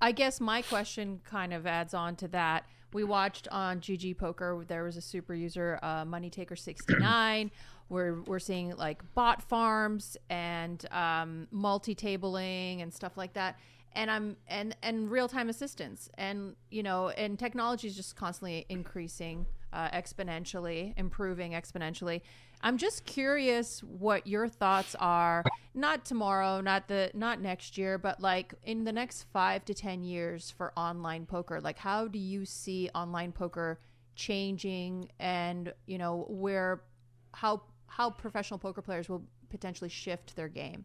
[0.00, 2.64] I guess my question kind of adds on to that.
[2.92, 7.50] We watched on GG Poker, there was a super user, uh, Money Taker 69.
[7.90, 13.58] We're, we're seeing like bot farms and um, multi tabling and stuff like that.
[13.94, 18.66] And I'm and and real time assistance and you know and technology is just constantly
[18.68, 22.22] increasing uh, exponentially, improving exponentially.
[22.62, 25.44] I'm just curious what your thoughts are.
[25.74, 30.04] Not tomorrow, not the not next year, but like in the next five to ten
[30.04, 31.60] years for online poker.
[31.60, 33.80] Like, how do you see online poker
[34.14, 36.84] changing, and you know where
[37.32, 40.84] how how professional poker players will potentially shift their game?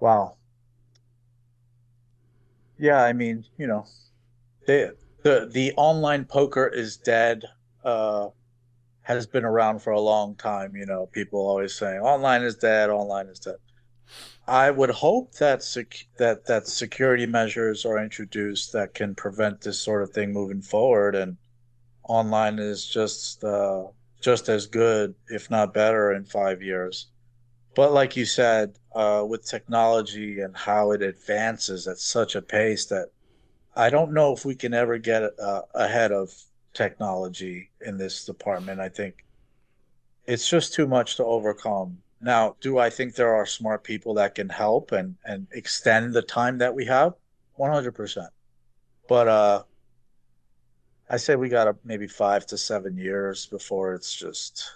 [0.00, 0.36] Wow.
[2.80, 3.86] Yeah, I mean, you know,
[4.66, 4.90] they,
[5.22, 7.44] the the online poker is dead.
[7.84, 8.28] Uh,
[9.02, 10.76] has been around for a long time.
[10.76, 13.56] You know, people always saying online is dead, online is dead.
[14.48, 19.78] I would hope that sec- that that security measures are introduced that can prevent this
[19.78, 21.36] sort of thing moving forward, and
[22.08, 23.84] online is just uh,
[24.22, 27.08] just as good, if not better, in five years.
[27.74, 32.86] But like you said, uh, with technology and how it advances at such a pace
[32.86, 33.10] that
[33.76, 36.32] I don't know if we can ever get uh, ahead of
[36.74, 38.80] technology in this department.
[38.80, 39.24] I think
[40.26, 41.98] it's just too much to overcome.
[42.20, 46.22] Now, do I think there are smart people that can help and, and extend the
[46.22, 47.14] time that we have?
[47.58, 48.28] 100%.
[49.08, 49.62] But uh,
[51.08, 54.70] I say we got a, maybe five to seven years before it's just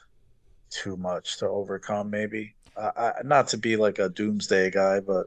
[0.70, 2.54] too much to overcome, maybe.
[2.76, 5.26] Uh, I, not to be like a doomsday guy, but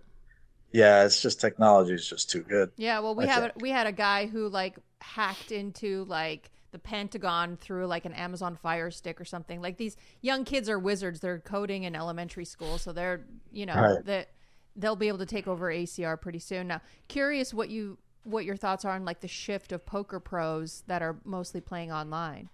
[0.72, 2.72] yeah, it's just technology is just too good.
[2.78, 3.54] Yeah, well, we I have think.
[3.56, 8.56] we had a guy who like hacked into like the Pentagon through like an Amazon
[8.56, 9.62] Fire Stick or something.
[9.62, 11.20] Like these young kids are wizards.
[11.22, 14.06] They're coding in elementary school, so they're you know Right.
[14.06, 14.30] that
[14.76, 16.68] they'll be able to take over ACR pretty soon.
[16.68, 20.84] Now, curious what you what your thoughts are on like the shift of poker pros
[20.88, 22.50] that are mostly playing online.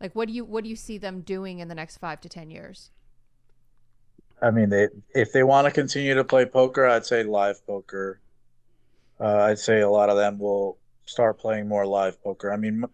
[0.00, 2.28] Like, what do you what do you see them doing in the next five to
[2.28, 2.90] ten years?
[4.42, 8.20] I mean, they if they want to continue to play poker, I'd say live poker.
[9.20, 12.52] Uh, I'd say a lot of them will start playing more live poker.
[12.52, 12.84] I mean,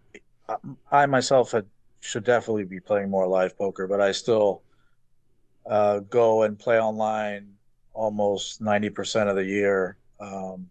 [0.91, 1.65] I myself had,
[2.01, 4.61] should definitely be playing more live poker, but I still
[5.65, 7.55] uh, go and play online
[7.93, 9.97] almost 90% of the year.
[10.19, 10.69] Um,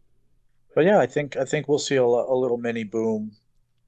[0.76, 3.32] but yeah, I think I think we'll see a, a little mini boom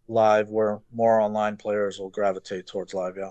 [0.08, 3.14] live where more online players will gravitate towards live.
[3.16, 3.30] Yeah,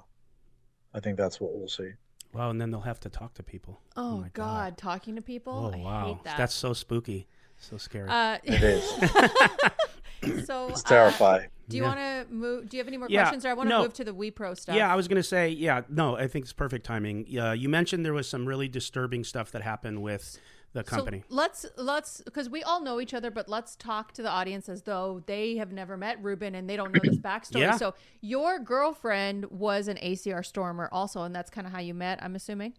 [0.94, 1.92] I think that's what we'll see.
[2.34, 3.82] Wow, and then they'll have to talk to people.
[3.98, 4.78] Oh, my God.
[4.78, 5.72] talking to people.
[5.74, 6.38] Oh I wow, hate that.
[6.38, 8.08] that's so spooky, so scary.
[8.10, 8.84] uh, It is.
[10.46, 11.50] so It's uh, terrifying.
[11.68, 11.90] Do you Yeah.
[11.90, 12.70] want to move?
[12.70, 13.82] Do you have any more Yeah, questions, or I want to no.
[13.84, 14.76] move to the WePro stuff?
[14.76, 17.26] Yeah, I was going to say, yeah, no, I think it's perfect timing.
[17.38, 20.40] Uh, you mentioned there was some really disturbing stuff that happened with
[20.74, 21.24] the company.
[21.30, 24.70] So let's let's because we all know each other, but let's talk to the audience
[24.70, 27.62] as though they have never met Ruben and they don't know this backstory.
[27.62, 27.78] Yeah.
[27.78, 32.22] So your girlfriend was an ACR stormer also, and that's kind of how you met.
[32.22, 32.74] I'm assuming.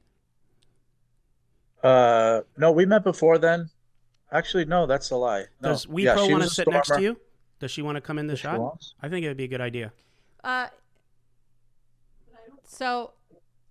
[1.82, 3.70] Uh, no, we met before then.
[4.32, 5.44] Actually, no, that's a lie.
[5.60, 5.70] No.
[5.70, 7.16] Does WePro Yeah, want to was a sit next to you?
[7.58, 8.92] Does she want to come in the If shot?
[9.02, 9.92] I think it'd be a good idea.
[10.44, 10.68] Uh,
[12.64, 13.12] so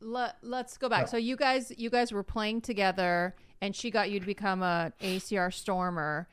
[0.01, 1.07] let, let's go back.
[1.07, 4.91] So you guys you guys were playing together, and she got you to become a
[5.01, 6.27] ACR stormer,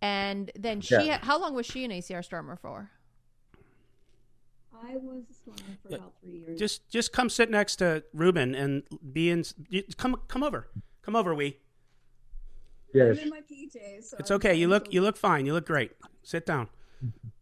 [0.00, 0.94] and then she.
[0.94, 1.18] Yeah.
[1.22, 2.90] How long was she an ACR stormer for?
[4.74, 6.58] I was a swimmer for about three years.
[6.58, 9.44] Just just come sit next to Ruben and be in.
[9.96, 10.68] Come come over.
[11.02, 11.58] Come over, we.
[12.92, 13.18] Yes.
[13.18, 14.04] I'm in my PJs.
[14.04, 14.54] So It's I'm okay.
[14.54, 15.46] You look you look fine.
[15.46, 15.92] You look great.
[16.22, 16.68] Sit down.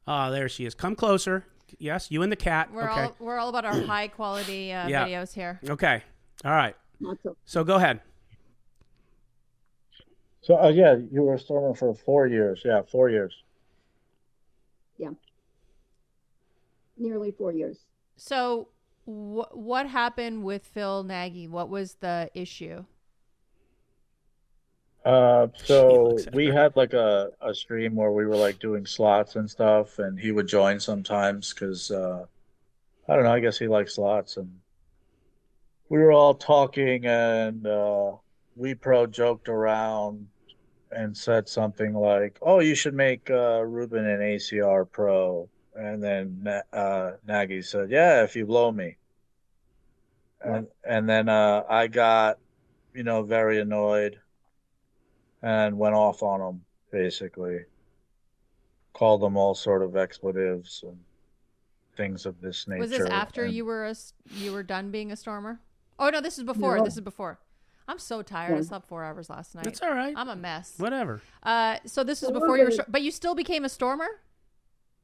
[0.07, 0.75] Ah, there she is.
[0.75, 1.47] Come closer.
[1.79, 2.71] Yes, you and the cat.
[2.73, 3.03] We're okay.
[3.05, 5.07] all we're all about our high quality uh, Yeah.
[5.07, 5.61] videos here.
[5.69, 6.03] Okay.
[6.45, 6.77] All right.
[7.23, 8.01] So So go ahead.
[10.43, 12.63] So, uh, yeah, you were a stormer for four years.
[12.65, 13.35] Yeah, four years.
[14.97, 15.11] Yeah,
[16.97, 17.79] nearly four years.
[18.17, 18.69] So
[19.05, 21.49] wh- what happened with Phil Nagy?
[21.49, 22.85] What was the issue?
[25.05, 29.51] Uh, so we had like a, a stream where we were like doing slots and
[29.51, 32.25] stuff, and he would join sometimes because uh,
[33.09, 34.61] I don't know, I guess he likes slots, and
[35.89, 38.13] we were all talking, and uh,
[38.57, 40.27] we pro joked around
[40.91, 46.39] and said something like, "Oh, you should make uh, Ruben an ACR pro," and then
[46.43, 48.97] Na- uh, Nagy said, "Yeah, if you blow me,"
[50.41, 52.39] and and then uh, I got,
[52.95, 54.19] you know, very annoyed
[55.43, 57.61] and went off on them basically
[58.93, 60.99] called them all sort of expletives and
[61.97, 64.91] things of this nature Was this after and- you were a, s- you were done
[64.91, 65.61] being a stormer?
[65.99, 66.79] Oh no, this is before.
[66.79, 66.85] No.
[66.85, 67.39] This is before.
[67.91, 68.57] I'm so tired.
[68.57, 69.65] I slept four hours last night.
[69.65, 70.15] That's all right.
[70.17, 70.75] I'm a mess.
[70.77, 71.21] Whatever.
[71.43, 74.07] Uh, so this is before you were, we're- but you still became a stormer.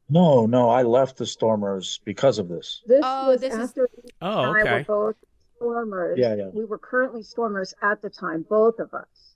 [0.08, 3.88] no no i left the stormers because of this This Oh, was this is- after
[4.22, 4.82] Oh, I were okay.
[4.86, 5.16] both
[5.56, 6.16] stormers.
[6.18, 6.48] Yeah, yeah.
[6.54, 9.34] We were currently stormers at the time, both of us.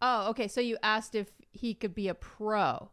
[0.00, 0.46] Oh, okay.
[0.46, 2.90] So you asked if he could be a pro.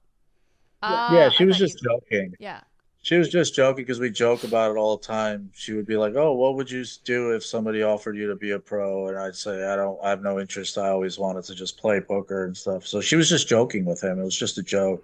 [0.81, 0.89] Yeah.
[0.91, 2.61] Ah, yeah she I was just you- joking Yeah.
[3.01, 5.95] She was just joking because we joke about it all the time she would be
[5.97, 9.17] like oh what would you do if somebody offered you to be a pro and
[9.17, 12.45] i'd say i don't i have no interest i always wanted to just play poker
[12.45, 15.03] and stuff so she was just joking with him it was just a joke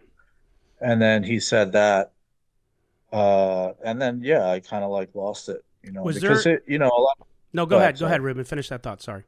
[0.82, 2.12] and then he said that
[3.14, 6.56] uh and then yeah i kind of like lost it you know Was because there-
[6.56, 7.18] it you know a lot
[7.54, 7.84] No, go, ahead.
[7.84, 8.10] ahead, Go sorry.
[8.10, 8.44] ahead, Ruben.
[8.44, 9.02] Finish that thought.
[9.02, 9.24] Sorry.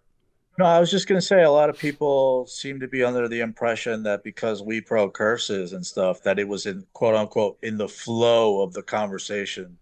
[0.57, 3.41] No, I was just gonna say a lot of people seem to be under the
[3.41, 7.77] impression that because we pro curses and stuff, that it was in quote unquote in
[7.77, 9.77] the flow of the conversation.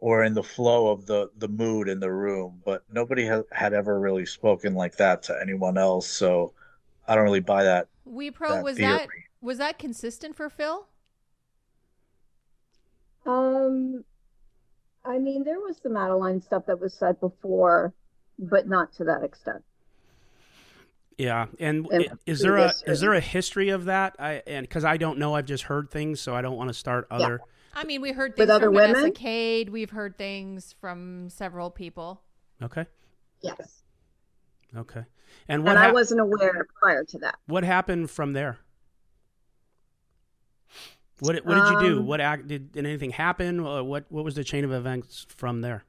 [0.00, 3.72] or in the flow of the the mood in the room, but nobody had, had
[3.72, 6.08] ever really spoken like that to anyone else.
[6.08, 6.54] So
[7.06, 7.88] I don't really buy that.
[8.04, 9.06] We Pro that was theory.
[9.08, 9.08] that
[9.40, 10.88] was that consistent for Phil?
[13.26, 14.04] Um,
[15.04, 17.94] I mean, there was some Madeline stuff that was said before,
[18.38, 19.64] but not to that extent.
[21.18, 24.14] Yeah, and And is there a previous is there a history of that?
[24.20, 26.74] I and because I don't know, I've just heard things, so I don't want to
[26.74, 27.40] start other.
[27.74, 29.12] I mean, we heard With other from Vanessa women?
[29.12, 29.68] Kade.
[29.70, 32.22] We've heard things from several people.
[32.62, 32.86] Okay,
[33.40, 33.82] Yes.
[34.76, 35.04] okay.
[35.48, 37.36] And what And I hap- wasn't aware prior to that.
[37.46, 38.58] what happened from there?
[41.20, 41.98] What did- what did you do?
[42.00, 43.62] Um, What act did, did anything happen?
[43.64, 45.84] What what was the chain of events from there?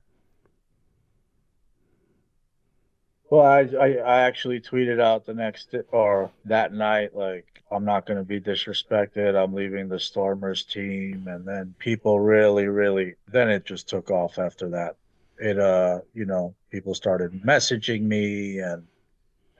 [3.29, 8.07] Well, I, I I actually tweeted out the next or that night like I'm not
[8.07, 9.35] going to be disrespected.
[9.35, 14.39] I'm leaving the Stormers team, and then people really, really then it just took off
[14.39, 14.95] after that.
[15.37, 18.87] It uh you know people started messaging me and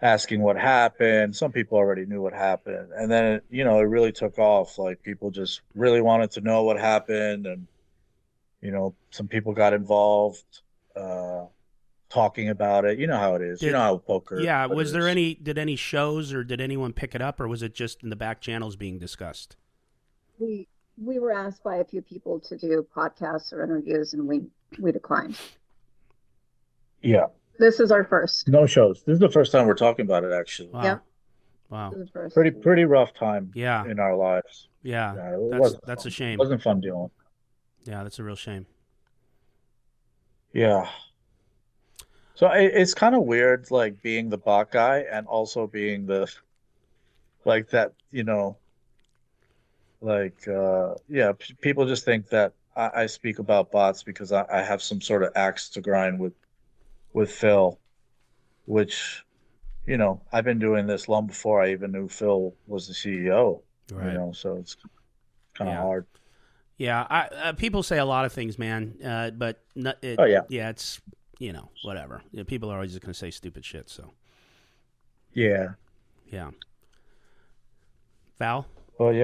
[0.02, 1.36] asking what happened.
[1.36, 4.80] Some people already knew what happened, and then it, you know it really took off.
[4.80, 7.68] Like people just really wanted to know what happened, and
[8.62, 10.62] you know some people got involved.
[10.96, 11.46] Uh,
[12.10, 12.98] talking about it.
[13.00, 13.62] You know how it is.
[13.62, 14.40] you know how poker.
[14.40, 15.12] Yeah, what it was there is.
[15.12, 18.10] any did any shows or did anyone pick it up or was it just in
[18.10, 19.56] the back channels being discussed?
[20.40, 20.68] We
[21.02, 24.42] we were asked by a few people to do podcasts or interviews, and we
[24.80, 25.38] we declined.
[27.02, 28.48] Yeah, This is our first.
[28.50, 29.04] no shows.
[29.04, 30.34] This is the first time we're talking about it.
[30.34, 30.84] Actually, Wow.
[30.84, 30.98] Yeah.
[31.70, 31.92] Wow.
[31.92, 32.34] This is first.
[32.36, 33.86] pretty pretty rough time Yeah.
[33.86, 34.68] in our lives.
[34.84, 35.14] Yeah.
[35.16, 36.34] Yeah, it That's wasn't that's a shame.
[36.34, 37.10] It wasn't fun dealing.
[37.86, 38.66] Yeah, that's a real shame.
[40.54, 40.90] Yeah.
[42.40, 46.34] So it, it's kind of weird, like being the bot guy and also being the,
[47.44, 48.56] like that, you know,
[50.00, 54.46] like, uh, yeah, p- people just think that I, I speak about bots because I,
[54.50, 56.32] I have some sort of axe to grind with,
[57.12, 57.78] with Phil,
[58.68, 59.26] which,
[59.86, 63.64] you know, I've been doing this long before I even knew Phil was the CEO,
[63.92, 64.14] Right.
[64.14, 64.78] you know, so it's
[65.56, 65.82] kind of Yeah.
[65.82, 66.06] hard.
[66.78, 68.96] Yeah, I, uh, people say a lot of things, man.
[69.04, 70.44] Uh, but not, it, Oh, yeah.
[70.48, 71.02] yeah, it's
[71.40, 72.22] you know whatever.
[72.32, 73.90] Yeah, people are always just gonna say stupid shit.
[73.90, 74.12] So
[75.34, 75.70] Yeah.
[76.28, 76.52] yeah.
[78.38, 78.68] Val,
[78.98, 79.24] Well, yeah.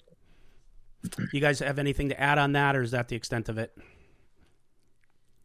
[1.32, 3.78] you guys have anything to add on that, or is that the extent of it?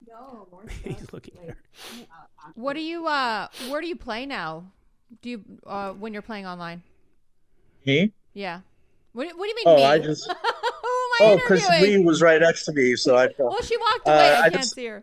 [0.08, 1.56] No, more He's looking there.
[2.54, 4.64] What do you uh where do you play now?
[5.22, 6.82] Do you uh when you're playing online?
[7.86, 8.12] Me?
[8.34, 8.60] Yeah.
[9.12, 9.84] What, do- what do you mean Oh, me?
[9.84, 11.68] I just- Who am I Oh, because?
[11.80, 13.50] Lee was right next to me, so I felt.
[13.50, 14.30] Well, she walked Uh, away.
[14.34, 15.02] I, I can't just- see her.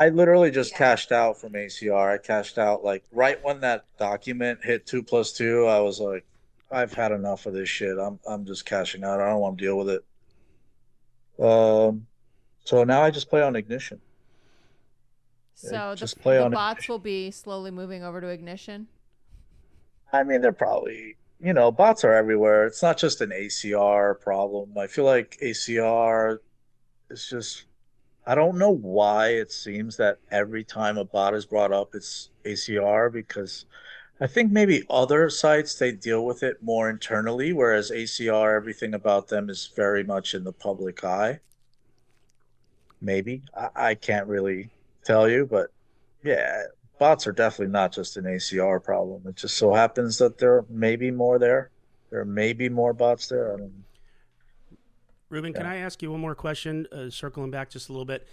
[0.00, 2.14] I literally just cashed out from ACR.
[2.14, 5.66] I cashed out like right when that document hit two plus two.
[5.66, 6.24] I was like,
[6.70, 7.96] I've had enough of this shit.
[7.98, 9.20] I'm I'm just cashing out.
[9.20, 10.04] I don't want to deal with it.
[11.38, 12.06] Um,
[12.64, 14.00] so now I just play on Ignition.
[15.54, 18.88] So the, just play the on bots will be slowly moving over to ignition.
[20.12, 22.66] I mean, they're probably you know bots are everywhere.
[22.66, 24.76] It's not just an ACR problem.
[24.76, 26.38] I feel like ACR
[27.10, 27.64] is just.
[28.26, 32.30] I don't know why it seems that every time a bot is brought up, it's
[32.44, 33.66] ACR because
[34.20, 39.28] I think maybe other sites they deal with it more internally, whereas ACR, everything about
[39.28, 41.40] them is very much in the public eye.
[43.00, 43.42] Maybe.
[43.54, 44.70] I, I can't really
[45.04, 45.70] tell you, but
[46.22, 46.62] yeah,
[46.98, 49.22] bots are definitely not just an ACR problem.
[49.26, 51.70] It just so happens that there may be more there.
[52.10, 53.52] There may be more bots there.
[53.52, 53.84] I don't know.
[55.30, 56.86] Ruben, can I ask you one more question?
[56.92, 58.26] Uh, circling back just a little bit.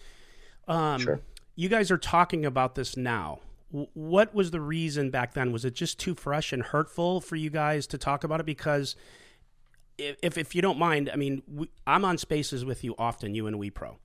[0.68, 1.20] Um, Sure.
[1.56, 3.40] You guys are talking about this now.
[3.72, 5.52] W- What was the reason back then?
[5.52, 8.46] Was it just too fresh and hurtful for you guys to talk about it?
[8.46, 8.96] Because
[9.98, 13.36] if, if, if you don't mind, I mean, we, I'm on spaces with you often,
[13.36, 13.96] you and WePro.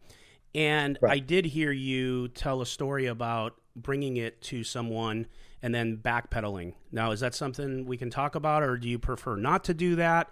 [0.55, 1.13] And Right.
[1.13, 5.27] I did hear you tell a story about bringing it to someone
[5.63, 6.75] and then backpedaling.
[6.93, 9.97] Now, is that something we can talk about, or do you prefer not to do
[9.97, 10.31] that?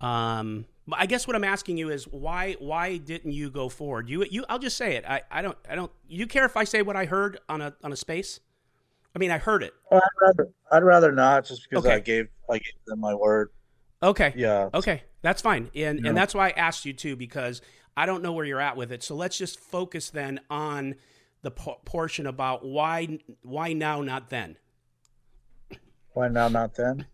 [0.00, 4.08] Um, I guess what I'm asking you is why why didn't you go forward?
[4.08, 5.04] You you I'll just say it.
[5.06, 5.92] I, I don't I don't.
[6.08, 8.40] You care if I say what I heard on a on a space?
[9.14, 9.74] I mean, I heard it.
[9.90, 11.94] Well, I'd rather I'd rather not, just because Okay.
[11.94, 13.50] I gave I gave them my word.
[14.02, 14.32] Okay.
[14.36, 14.68] Yeah.
[14.72, 16.08] Okay, that's fine, and Yeah.
[16.08, 17.60] and that's why I asked you too because
[17.96, 19.02] I don't know where you're at with it.
[19.02, 20.94] So let's just focus then on
[21.42, 24.56] the po- portion about why why now, not then.
[26.12, 27.06] Why now, not then?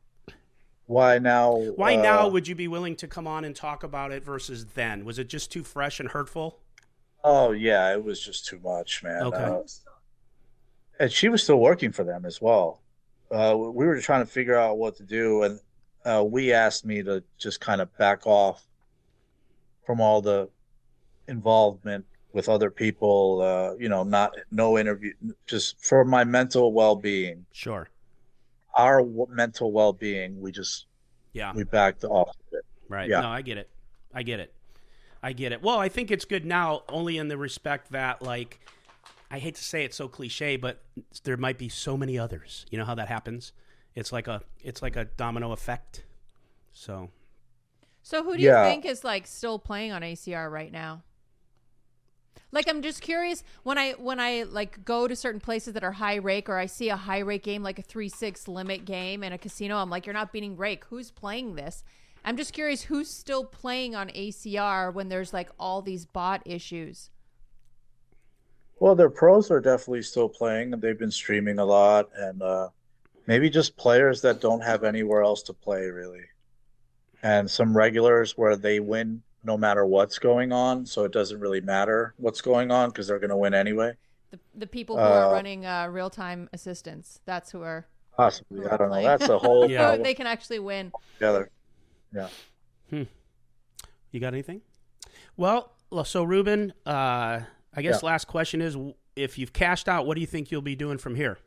[0.87, 1.57] Why now?
[1.77, 4.67] Why uh, now would you be willing to come on and talk about it versus
[4.75, 5.05] then?
[5.05, 6.61] Was it just too fresh and hurtful?
[7.23, 9.23] Oh yeah, it was just too much, man.
[9.23, 9.43] Okay.
[9.43, 9.61] Uh,
[11.01, 12.83] and she was still working for them as well.
[13.31, 15.61] Uh, we were trying to figure out what to do, and
[16.05, 18.67] uh, we asked me to just kind of back off
[19.87, 20.49] from all the
[21.27, 22.05] involvement
[22.35, 23.41] with other people.
[23.41, 25.15] Uh, you know, not no interview,
[25.47, 27.47] just for my mental well being.
[27.53, 27.89] Sure.
[28.77, 30.87] Our w- mental well being, we just
[31.33, 31.53] Yeah.
[31.55, 32.65] we backed off of it.
[32.89, 33.09] Right.
[33.09, 33.21] Yeah.
[33.21, 33.71] No, I get it.
[34.13, 34.53] I get it.
[35.23, 35.63] I get it.
[35.63, 38.61] Well, I think it's good now, only in the respect that, like,
[39.31, 40.83] I hate to say it so cliche, but
[41.25, 42.67] there might be so many others.
[42.71, 43.53] You know how that happens?
[43.95, 46.05] It's like a it's like a domino effect.
[46.73, 47.11] So
[48.03, 48.65] So who do Yeah.
[48.65, 51.03] you think is like still playing on ACR right now?
[52.53, 55.93] Like I'm just curious when I when I like go to certain places that are
[55.93, 59.33] high rake or I see a high rake game like a 3-6 limit game in
[59.33, 60.85] a casino I'm like you're not beating rake.
[60.87, 61.85] Who's playing this?
[62.25, 67.11] I'm just curious who's still playing on ACR when there's like all these bot issues?
[68.81, 72.69] Well, their pros are definitely still playing, and they've been streaming a lot, and uh,
[73.27, 76.25] maybe just players that don't have anywhere else to play, really.
[77.23, 81.61] And some regulars where they win no matter what's going on, so it doesn't really
[81.61, 83.95] matter what's going on because they're going to win anyway.
[84.31, 87.87] the, the people who are Uh, running uh, real-time assistants that's who are
[88.17, 89.03] Possibly, who I don't know.
[89.03, 89.79] That's a whole Yeah.
[89.79, 91.51] problem they can actually win together.
[92.13, 92.29] Yeah.
[92.91, 93.03] Hmm.
[94.11, 94.63] You got anything?
[95.37, 95.73] Well,
[96.05, 97.41] so Ruben, uh,
[97.77, 98.07] I guess Yeah.
[98.07, 98.77] last question is
[99.17, 101.39] if you've cashed out, what do you think you'll be doing from here?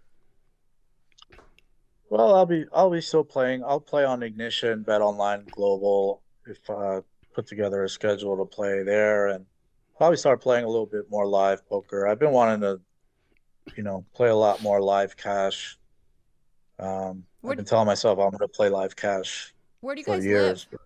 [2.09, 3.63] Well, I'll be I'll be still playing.
[3.63, 7.01] I'll play on Ignition, Bet Online Global if uh
[7.37, 9.45] put together a schedule to play there and
[9.95, 12.07] probably start playing a little bit more live poker.
[12.07, 12.81] I've been wanting to,
[13.75, 15.77] you know, play a lot more live cash.
[16.79, 20.15] Um, I've been telling myself I'm going to play live cash where do you for
[20.15, 20.67] guys years.
[20.71, 20.79] live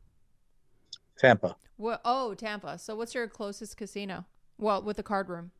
[1.17, 2.77] Tampa, What, oh, Tampa.
[2.77, 4.25] So what's your closest casino?
[4.57, 5.51] Well, with the card room.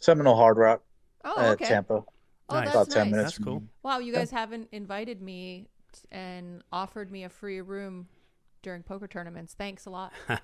[0.00, 0.82] Seminole Hard Rock
[1.24, 1.66] Oh, at okay.
[1.66, 2.02] Tampa.
[2.48, 2.64] Oh, Nice.
[2.72, 3.10] that's About 10 nice.
[3.12, 3.32] minutes.
[3.36, 3.62] That's cool.
[3.84, 5.68] Wow, you guys haven't invited me
[6.10, 8.08] and offered me a free room
[8.62, 9.54] during poker tournaments.
[9.56, 10.12] Thanks a lot.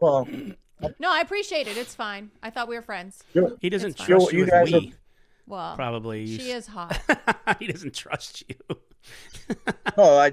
[0.00, 0.26] Well,
[0.98, 1.76] No, I appreciate it.
[1.76, 2.30] It's fine.
[2.42, 3.22] I thought we were friends.
[3.60, 4.06] He doesn't It's fine.
[4.06, 4.94] trust You- you, you with guys we.
[5.46, 6.26] Well, Probably.
[6.26, 6.98] she is hot.
[7.58, 8.54] he doesn't trust you.
[9.98, 10.30] oh, I,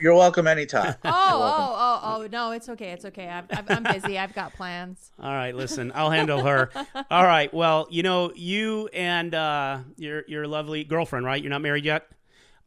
[0.00, 0.94] you're welcome anytime.
[1.04, 2.26] Oh, oh, oh, oh.
[2.32, 2.90] No, it's okay.
[2.90, 3.28] It's okay.
[3.28, 4.18] I'm, I'm, I'm busy.
[4.18, 5.12] I've got plans.
[5.22, 6.70] All right, listen, I'll handle her.
[7.10, 11.40] All right, well, you know, you and uh, your your lovely girlfriend, right?
[11.42, 12.06] You're not married yet.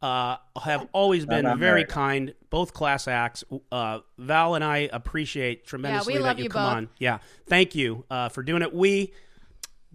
[0.00, 1.88] Uh, have always been not very married.
[1.88, 3.42] kind, both class acts.
[3.72, 6.76] Uh, Val and I appreciate tremendously love that you, you come both.
[6.76, 6.88] on.
[6.98, 7.18] Yeah,
[7.48, 8.72] thank you uh, for doing it.
[8.72, 9.12] We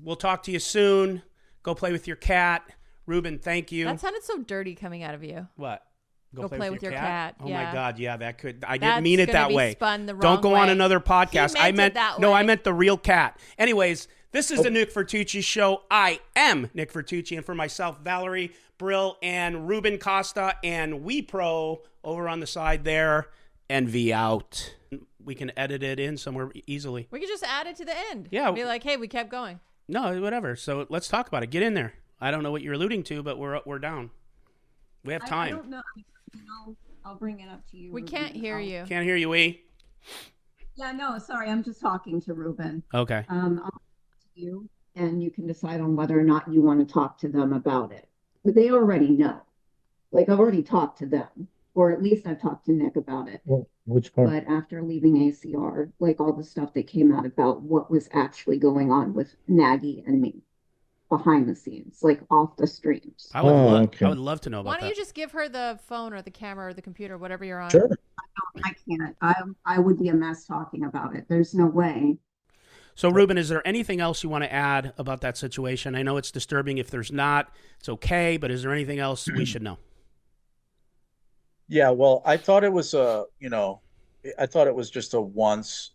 [0.01, 1.21] will talk to you soon.
[1.63, 2.63] Go play with your cat,
[3.05, 3.39] Ruben.
[3.39, 3.85] Thank you.
[3.85, 5.47] That sounded so dirty coming out of you.
[5.55, 5.83] what?
[6.35, 7.65] Go play with your cat, Oh yeah.
[7.65, 8.63] my God, yeah, that could.
[8.67, 9.71] I That's didn't mean it that be way.
[9.73, 11.55] spun the Don't wrong go on another podcast.
[11.55, 13.39] He I meant it meant that no, I meant the real cat.
[13.57, 15.83] Anyways, this is the Nick Vertucci show.
[15.91, 18.51] I am Nick Vertucci, and for myself, Valerie
[18.83, 23.29] Brill and Ruben Costa and We Pro over on the side there,
[23.69, 24.75] and V out.
[25.23, 27.07] We can edit it in somewhere easily.
[27.09, 28.27] We could just add it to the end.
[28.29, 28.51] Yeah.
[28.51, 29.61] Be like, hey, we kept going.
[29.87, 30.57] No, whatever.
[30.57, 31.49] So let's talk about it.
[31.49, 31.93] Get in there.
[32.19, 34.09] I don't know what you're alluding to, but we're we're down.
[35.05, 35.55] We have I- I time.
[35.55, 35.81] don't know.
[36.67, 36.75] I'll,
[37.05, 37.89] I'll bring it up to you.
[37.93, 38.17] We Ruben.
[38.17, 38.83] can't hear I'll- you.
[38.85, 39.63] Can't hear you, We.
[40.75, 41.49] Yeah, no, sorry.
[41.49, 42.83] I'm just talking to Ruben.
[42.93, 43.23] Okay.
[43.29, 43.81] Um, I'll talk
[44.35, 47.29] to you and you can decide on whether or not you want to talk to
[47.29, 48.09] them about it.
[48.43, 49.41] But they already know.
[50.11, 53.41] Like I've already talked to them, or at least I've talked to Nick about it.
[53.85, 54.29] Which part?
[54.29, 58.57] But after leaving ACR, like all the stuff that came out about what was actually
[58.59, 60.43] going on with Nagy and me
[61.09, 63.29] behind the scenes, like off the streams.
[63.33, 63.83] I would Oh, love.
[63.85, 64.05] okay.
[64.05, 66.21] I would love to know about Why don't you just give her the phone or
[66.21, 67.69] the camera or the computer, whatever you're on?
[67.69, 67.89] Sure.
[68.63, 69.15] I can't.
[69.21, 69.33] I
[69.65, 71.25] I would be a mess talking about it.
[71.27, 72.17] There's no way.
[72.95, 75.95] So, Ruben, is there anything else you want to add about that situation?
[75.95, 76.77] I know it's disturbing.
[76.77, 78.37] If there's not, it's okay.
[78.37, 79.77] But is there anything else we should know?
[81.69, 83.79] Yeah, well, I thought it was a, you know,
[84.37, 85.91] I thought it was just a once,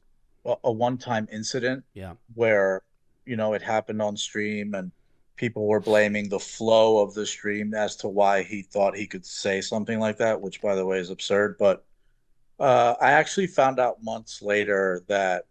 [0.64, 2.14] a one-time incident Yeah.
[2.34, 2.82] where,
[3.26, 4.90] you know, it happened on stream and
[5.36, 9.24] people were blaming the flow of the stream as to why he thought he could
[9.26, 11.56] say something like that, which by the way is absurd.
[11.58, 11.84] But
[12.58, 15.44] uh, I actually found out months later that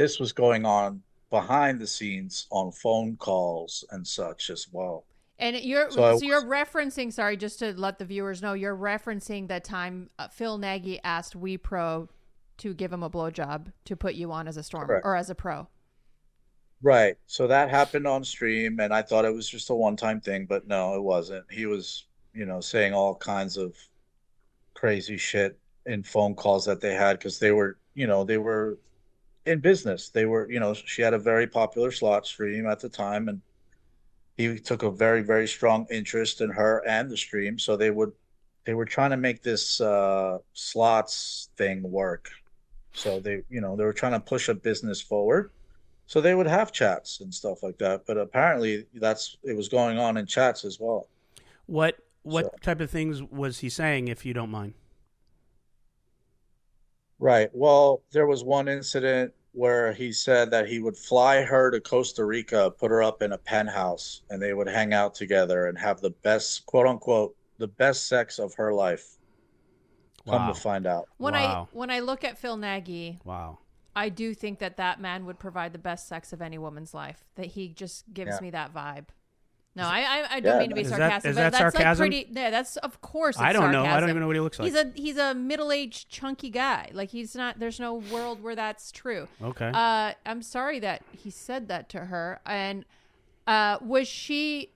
[0.00, 5.04] this was going on behind the scenes on phone calls and such as well.
[5.38, 7.12] And you're So so, you're referencing.
[7.12, 11.36] Sorry, just to let the viewers know, you're referencing that time uh, Phil Nagy asked
[11.36, 12.08] We Pro
[12.58, 15.04] to give him a blowjob to put you on as a storm Correct.
[15.04, 15.68] or as a pro.
[16.82, 17.16] Right.
[17.26, 20.66] So that happened on stream, and I thought it was just a one-time thing, but
[20.66, 21.44] no, it wasn't.
[21.50, 23.76] He was, you know, saying all kinds of
[24.72, 28.78] crazy shit in phone calls that they had because they were, you know, they were
[29.46, 30.08] in business.
[30.10, 33.40] They were, you know, she had a very popular slot stream at the time, and
[34.36, 37.58] he took a very, very strong interest in her and the stream.
[37.58, 38.12] So they would,
[38.64, 42.30] they were trying to make this uh, slots thing work.
[42.92, 45.50] So they, you know, they were trying to push a business forward.
[46.06, 48.04] So they would have chats and stuff like that.
[48.06, 51.06] But apparently, that's it was going on in chats as well.
[51.66, 54.74] What what So- type of things was he saying, if you don't mind?
[57.20, 57.50] Right.
[57.52, 62.24] Well, there was one incident where he said that he would fly her to Costa
[62.24, 66.00] Rica, put her up in a penthouse, and they would hang out together and have
[66.00, 69.18] the best, quote unquote, the best sex of her life.
[70.26, 70.52] Come Wow.
[70.52, 71.08] to find out.
[71.18, 71.68] When Wow.
[71.72, 73.58] I when I look at Phil Nagy, Wow.
[73.94, 77.24] I do think that that man would provide the best sex of any woman's life.
[77.34, 78.40] That he just gives Yeah.
[78.40, 79.06] me that vibe.
[79.76, 81.74] No, I I, I don't Yeah, mean to be that- sarcastic, is but that that's
[81.76, 82.02] sarcasm?
[82.04, 82.28] like pretty.
[82.32, 83.36] Yeah, that's of course.
[83.36, 83.84] It's I don't know.
[83.84, 84.66] I don't even know what he looks like.
[84.66, 86.90] He's a he's a middle aged chunky guy.
[86.92, 87.58] Like he's not.
[87.60, 89.28] There's no world where that's true.
[89.42, 89.70] okay.
[89.72, 92.40] Uh, I'm sorry that he said that to her.
[92.44, 92.84] And
[93.46, 94.70] uh, was she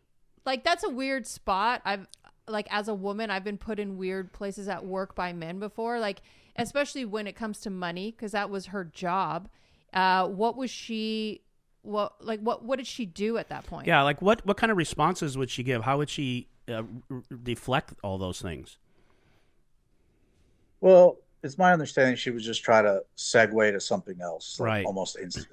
[0.46, 1.82] like that's a weird spot?
[1.84, 2.06] I've
[2.46, 5.98] like as a woman, I've been put in weird places at work by men before.
[5.98, 6.22] Like
[6.56, 9.48] especially when it comes to money, because that was her job.
[9.92, 11.40] Uh, what was she?
[11.84, 13.86] What like what what did she do at that point?
[13.86, 14.02] yeah.
[14.02, 15.84] Like what what kind of responses would she give?
[15.84, 18.78] How would she uh, r- r- deflect all those things?
[20.80, 24.86] Well, it's my understanding she would just try to segue to something else, like, Right.
[24.86, 25.48] almost instant.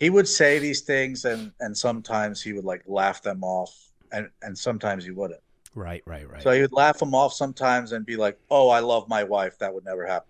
[0.00, 4.28] He would say these things, and and sometimes he would like laugh them off, and
[4.42, 5.40] and sometimes he wouldn't.
[5.74, 6.02] Right.
[6.06, 6.28] Right.
[6.28, 6.42] Right.
[6.42, 9.58] So he would laugh them off sometimes and be like, "Oh, I love my wife.
[9.58, 10.28] That would never happen."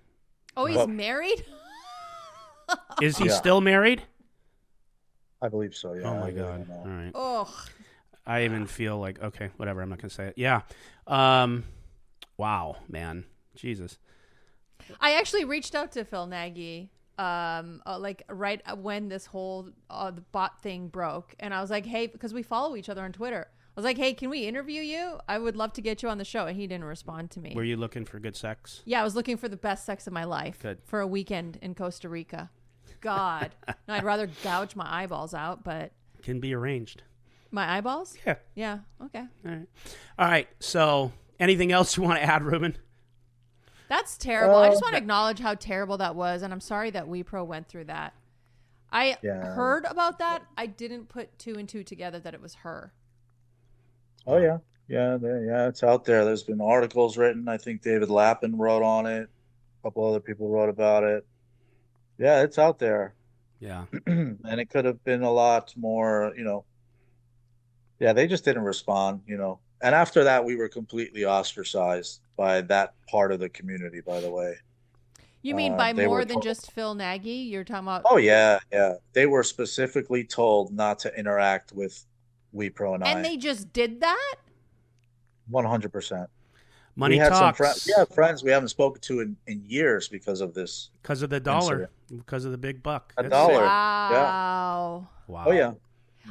[0.57, 1.44] Oh, he's Well- married.
[3.03, 3.32] Is he Yeah.
[3.32, 4.03] still married?
[5.41, 5.95] I believe so.
[5.95, 6.11] Yeah.
[6.11, 6.66] oh my god.
[6.66, 6.78] don't.
[6.78, 7.12] All right.
[7.14, 7.64] Oh,
[8.26, 9.80] I even feel like okay, whatever.
[9.80, 10.34] I'm not gonna say it.
[10.36, 10.62] Yeah.
[11.07, 11.64] Um.
[12.36, 13.24] Wow, man.
[13.55, 13.99] Jesus.
[15.01, 20.11] I actually reached out to Phil Nagy, um, uh, like right when this whole uh,
[20.11, 23.12] the bot thing broke, and I was like, "Hey," because we follow each other on
[23.12, 23.47] Twitter.
[23.51, 25.18] I was like, "Hey, can we interview you?
[25.28, 27.53] I would love to get you on the show." And he didn't respond to me.
[27.55, 28.82] Were you looking for good sex?
[28.84, 30.78] yeah, I was looking for the best sex of my life Good.
[30.84, 32.51] for a weekend in Costa Rica.
[33.01, 33.51] God,
[33.86, 35.92] no, I'd rather gouge my eyeballs out, but
[36.22, 37.03] Can be arranged.
[37.51, 38.16] my eyeballs.
[38.26, 38.36] Yeah.
[38.55, 38.78] Yeah.
[39.05, 39.24] Okay.
[39.44, 39.66] All right.
[40.18, 40.49] All right.
[40.61, 42.76] So, anything else you want to add, Ruben?
[43.88, 44.57] That's terrible.
[44.57, 47.46] I just Uh, want to acknowledge how terrible that was, and I'm sorry that WePro
[47.46, 48.12] went through that.
[48.92, 49.55] I Yeah.
[49.55, 50.42] heard about that.
[50.57, 52.92] I didn't put two and two together that it was her.
[54.26, 55.68] Oh yeah, yeah, yeah.
[55.68, 56.24] It's out there.
[56.24, 57.49] There's been articles written.
[57.49, 59.28] I think David Lappin wrote on it.
[59.80, 61.26] A couple other people wrote about it.
[62.18, 63.14] Yeah, it's out there,
[63.60, 63.84] Yeah.
[64.06, 66.32] and it could have been a lot more.
[66.36, 66.64] You know.
[68.00, 69.22] Yeah, they just didn't respond.
[69.26, 74.00] You know, and after that, we were completely ostracized by that part of the community.
[74.00, 74.54] By the way.
[75.42, 77.30] You mean Uh, by more than told- just Phil Nagy?
[77.30, 78.94] You're talking about Oh yeah, yeah.
[79.12, 82.04] They were specifically told not to interact with
[82.52, 83.22] WePro and, and I.
[83.22, 84.34] they just did that?
[85.48, 86.28] One hundred percent.
[86.99, 87.86] Money we had some talks friends.
[87.86, 90.90] We have friends we haven't spoken to in, in years because of this.
[91.01, 93.12] because of the dollar, because of the big buck.
[93.16, 93.53] A That's dollar.
[93.62, 93.66] it.
[93.66, 95.09] Wow.
[95.28, 95.44] Wow.
[95.46, 95.72] Oh yeah.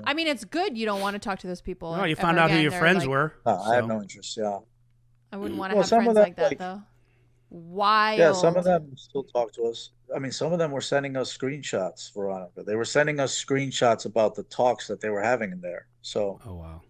[0.03, 1.95] I mean, it's good you don't want to talk to those people.
[1.95, 3.34] No, you found out who your They're friends like- were.
[3.45, 4.36] No, I have no interest.
[4.36, 4.59] Yeah.
[5.32, 6.82] I wouldn't want to Well, have some friends of them, like that, like- though.
[7.49, 8.20] Wild.
[8.20, 9.91] Yeah, some of them still talk to us.
[10.13, 12.61] I mean, some of them were sending us screenshots, Veronica.
[12.63, 15.88] They were sending us screenshots about the talks that they were having in there.
[16.01, 16.82] So, Oh wow.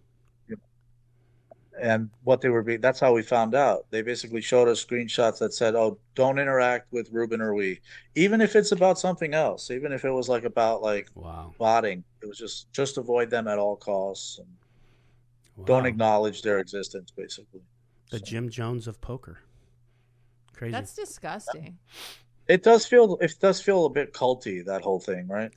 [1.80, 3.86] And what they were being, that's how we found out.
[3.90, 7.80] They basically showed us screenshots that said, oh, don't interact with Ruben or we.
[8.14, 11.52] Even if it's about something else, even if it was like about like Wow.
[11.58, 17.10] botting, it was just, just avoid them at all costs and don't acknowledge their existence,
[17.10, 17.60] basically.
[18.10, 19.38] the So- Jim Jones of poker.
[20.54, 20.72] Crazy.
[20.72, 21.78] That's disgusting.
[22.48, 25.52] It does feel, it does feel a bit culty, that whole thing, right?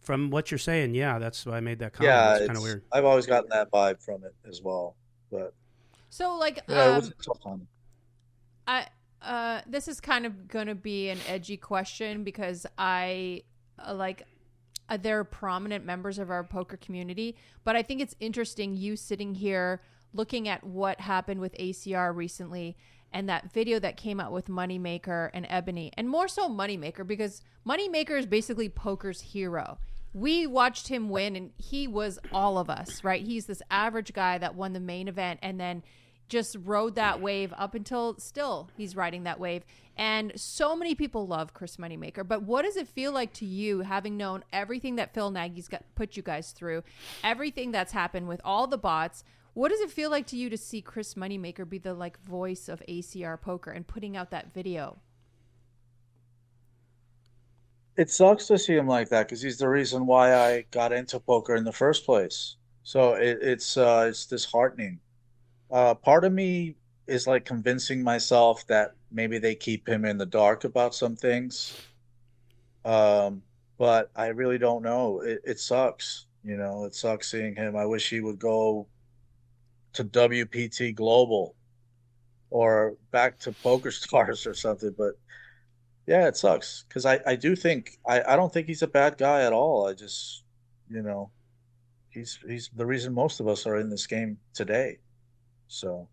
[0.00, 2.14] From what you're saying, yeah, that's why I made that comment.
[2.14, 2.84] Yeah, it's kind of weird.
[2.92, 4.94] I've always gotten that vibe from it as well.
[5.32, 5.52] But
[6.10, 7.60] So, like, yeah, it um, was a tough.
[8.66, 8.86] I
[9.22, 13.42] uh this is kind of going to be an edgy question because I
[13.78, 14.24] uh, like
[14.88, 19.34] uh, they're prominent members of our poker community, but I think it's interesting you sitting
[19.34, 19.82] here
[20.12, 22.76] looking at what happened with ACR recently
[23.12, 27.42] and that video that came out with Moneymaker and Ebony, and more so Moneymaker because
[27.66, 29.78] Moneymaker is basically poker's hero.
[30.16, 33.22] We watched him win, and he was all of us, right?
[33.22, 35.82] He's this average guy that won the main event and then
[36.30, 39.66] just rode that wave up until still he's riding that wave.
[39.94, 42.26] And so many people love Chris Moneymaker.
[42.26, 45.84] But what does it feel like to you, having known everything that Phil Nagy's got
[45.94, 46.82] put you guys through,
[47.22, 49.22] everything that's happened with all the bots?
[49.52, 52.70] What does it feel like to you to see Chris Moneymaker be the like voice
[52.70, 54.96] of ACR poker and putting out that video?
[57.96, 61.18] It sucks to see him like that because he's the reason why I got into
[61.18, 62.56] poker in the first place.
[62.82, 65.00] So it, it's uh, it's disheartening.
[65.70, 66.76] Uh, part of me
[67.06, 71.76] is like convincing myself that maybe they keep him in the dark about some things.
[72.84, 73.42] Um,
[73.78, 75.20] but I really don't know.
[75.20, 76.26] It, it sucks.
[76.44, 77.76] You know, it sucks seeing him.
[77.76, 78.86] I wish he would go
[79.94, 81.54] to WPT Global
[82.50, 84.94] or back to Poker Stars or something.
[84.96, 85.14] But
[86.06, 89.18] yeah, it sucks because I, I do think I, I don't think he's a bad
[89.18, 89.86] guy at all.
[89.86, 90.44] I just
[90.90, 91.30] you know
[92.10, 94.98] he's he's the reason most of us are in this game today.
[95.68, 96.08] So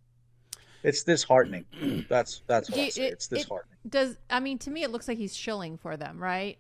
[0.83, 1.65] it's disheartening.
[2.09, 3.03] That's that's what Do I say.
[3.07, 3.77] it- It's it- disheartening.
[3.87, 6.57] Does I mean to me it looks like he's shilling for them, right?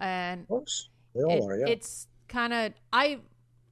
[0.00, 1.58] And Of course, they all it- are.
[1.58, 1.72] Yeah.
[1.72, 3.18] it's kind of I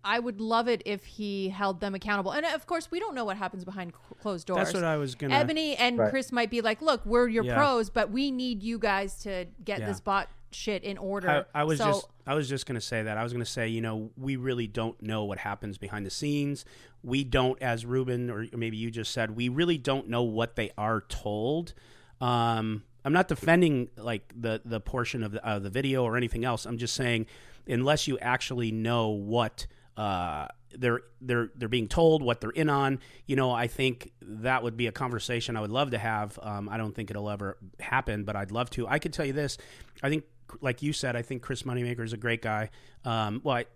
[0.05, 2.32] I would love it if he held them accountable.
[2.32, 4.59] And of course, we don't know what happens behind closed doors.
[4.66, 5.34] That's what I was gonna.
[5.34, 6.11] Ebony and Right.
[6.11, 7.57] Chris might be like, "Look, we're your Yeah.
[7.57, 9.86] pros, but we need you guys to get Yeah.
[9.86, 12.80] this bot shit in order." I, I was So- just I was just going to
[12.80, 13.18] say that.
[13.18, 16.11] I was going to say, you know, we really don't know what happens behind the
[16.11, 16.64] scenes.
[17.02, 20.70] We don't as Ruben or maybe you just said, we really don't know what they
[20.78, 21.74] are told.
[22.20, 26.44] Um, I'm not defending like the the portion of the, uh, the video or anything
[26.44, 26.64] else.
[26.64, 27.26] I'm just saying
[27.66, 29.66] unless you actually know what
[29.97, 34.62] uh, they're they're they're being told, what they're in on, you know, I think that
[34.62, 36.38] would be a conversation I would love to have.
[36.42, 38.88] Um, I don't think it'll ever happen, but I'd love to.
[38.88, 39.57] I could tell you this:
[40.03, 40.24] I think,
[40.61, 42.70] like you said, I think Chris Moneymaker is a great guy.
[43.05, 43.66] Um, well, I,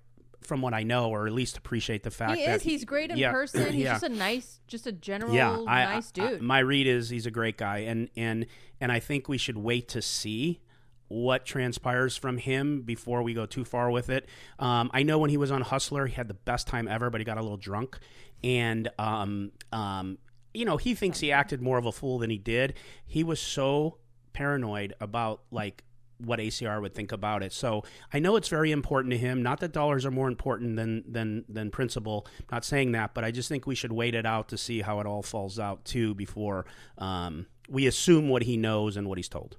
[0.43, 2.63] from what I know, or at least appreciate the fact that he is.
[2.63, 3.73] He's great in yeah, person.
[3.73, 3.93] He's yeah.
[3.93, 6.43] just a nice, just a general yeah, I, nice I- dude.
[6.43, 8.47] my read is he's a great guy, and and
[8.81, 10.61] and I think we should wait to see
[11.09, 14.29] what transpires from him before we go too far with it.
[14.59, 17.21] Um, I know when he was on Hustler, he had the best time ever, but
[17.21, 17.99] he got a little drunk,
[18.45, 20.19] and um, um,
[20.55, 22.75] you know he thinks he acted more of a fool than he did.
[23.07, 23.99] He was so
[24.33, 25.85] paranoid about like
[26.19, 27.53] what ACR would think about it.
[27.53, 29.43] So I know it's very important to him.
[29.43, 32.27] Not that dollars are more important than than than principle.
[32.51, 35.01] Not saying that, but I just think we should wait it out to see how
[35.01, 36.67] it all falls out too before
[36.99, 39.57] um, we assume what he knows and what he's told.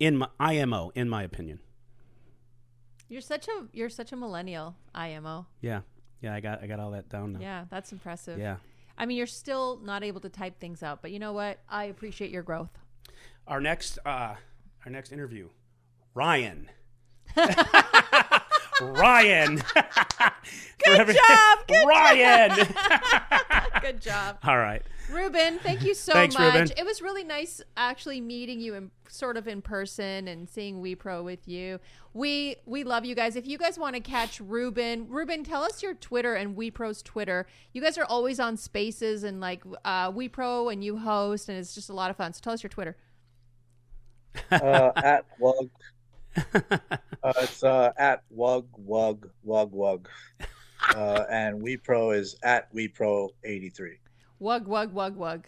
[0.00, 1.60] In my IMO, in my opinion.
[3.08, 5.46] you're such a you're such a millennial, IMO.
[5.60, 5.82] Yeah,
[6.22, 7.40] yeah, I got I got all that down now.
[7.40, 8.38] Yeah, that's impressive.
[8.38, 8.56] Yeah.
[8.96, 11.58] I mean, you're still not able to type things out, but you know what?
[11.68, 12.70] I appreciate your growth.
[13.46, 14.34] Our next uh,
[14.84, 15.48] our next interview,
[16.14, 16.70] Ryan.
[18.80, 19.56] Ryan.
[20.84, 21.58] Good job.
[21.68, 22.50] Good Ryan.
[23.82, 24.38] Good job.
[24.42, 24.82] all right.
[25.10, 26.54] Ruben, thank you so Thanks, much.
[26.54, 26.72] Ruben.
[26.76, 31.24] It was really nice actually meeting you in sort of in person and seeing WePro
[31.24, 31.80] with you.
[32.14, 33.36] We we love you guys.
[33.36, 37.46] If you guys want to catch Ruben, Ruben, tell us your Twitter and WePro's Twitter.
[37.72, 41.74] You guys are always on spaces and like uh WePro and you host and it's
[41.74, 42.32] just a lot of fun.
[42.32, 42.96] So tell us your Twitter.
[44.50, 45.70] uh, at Wug.
[47.22, 50.06] Uh, it's uh, at Wug Wug Wug Wug.
[50.96, 53.98] Uh, and WePro is at WePro83.
[54.40, 55.44] Wug wug wug wug.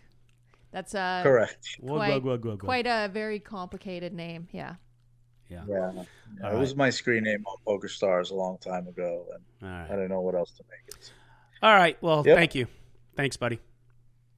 [0.71, 1.79] That's uh Correct.
[1.83, 2.59] Wug, Quite- wug, wug, wug, wug.
[2.61, 4.49] quite a very complicated name.
[4.53, 4.75] Yeah.
[5.49, 5.65] Yeah.
[5.69, 6.05] Yeah.
[6.45, 9.69] All it was my screen name on Poker Stars a long time ago, and All
[9.77, 9.89] I right.
[9.91, 11.13] didn't know what else to make it.
[11.63, 12.01] All right.
[12.03, 12.37] Well, Yep.
[12.37, 12.67] thank you.
[13.17, 13.61] Thanks, buddy.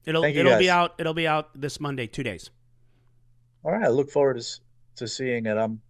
[0.05, 0.69] It'll Thank it'll be guys.
[0.69, 0.95] out.
[0.99, 2.05] It'll be out this Monday.
[2.07, 2.49] Two days.
[3.63, 4.59] All right, I look forward to
[4.97, 5.57] to seeing it.
[5.57, 5.81] I'm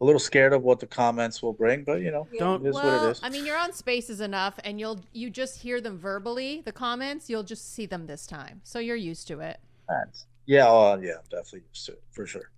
[0.00, 2.64] a little scared of what the comments will bring, but you know, don't.
[2.64, 3.20] It is well, what it is.
[3.22, 6.62] I mean, you're on Spaces enough, and you'll you just hear them verbally.
[6.64, 9.58] The comments, you'll just see them this time, so you're used to it.
[9.88, 12.50] That's, yeah, uh, yeah, I'm definitely used to it for sure.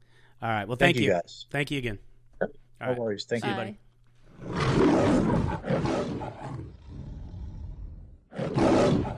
[0.43, 0.67] All right.
[0.67, 1.47] Well, thank, thank you, guys.
[1.51, 1.99] Thank you again.
[2.41, 2.51] Yep.
[2.81, 2.99] no right.
[2.99, 3.25] worries.
[3.25, 3.49] Thank Bye.
[3.49, 3.79] you, buddy.
[8.57, 9.15] Bye.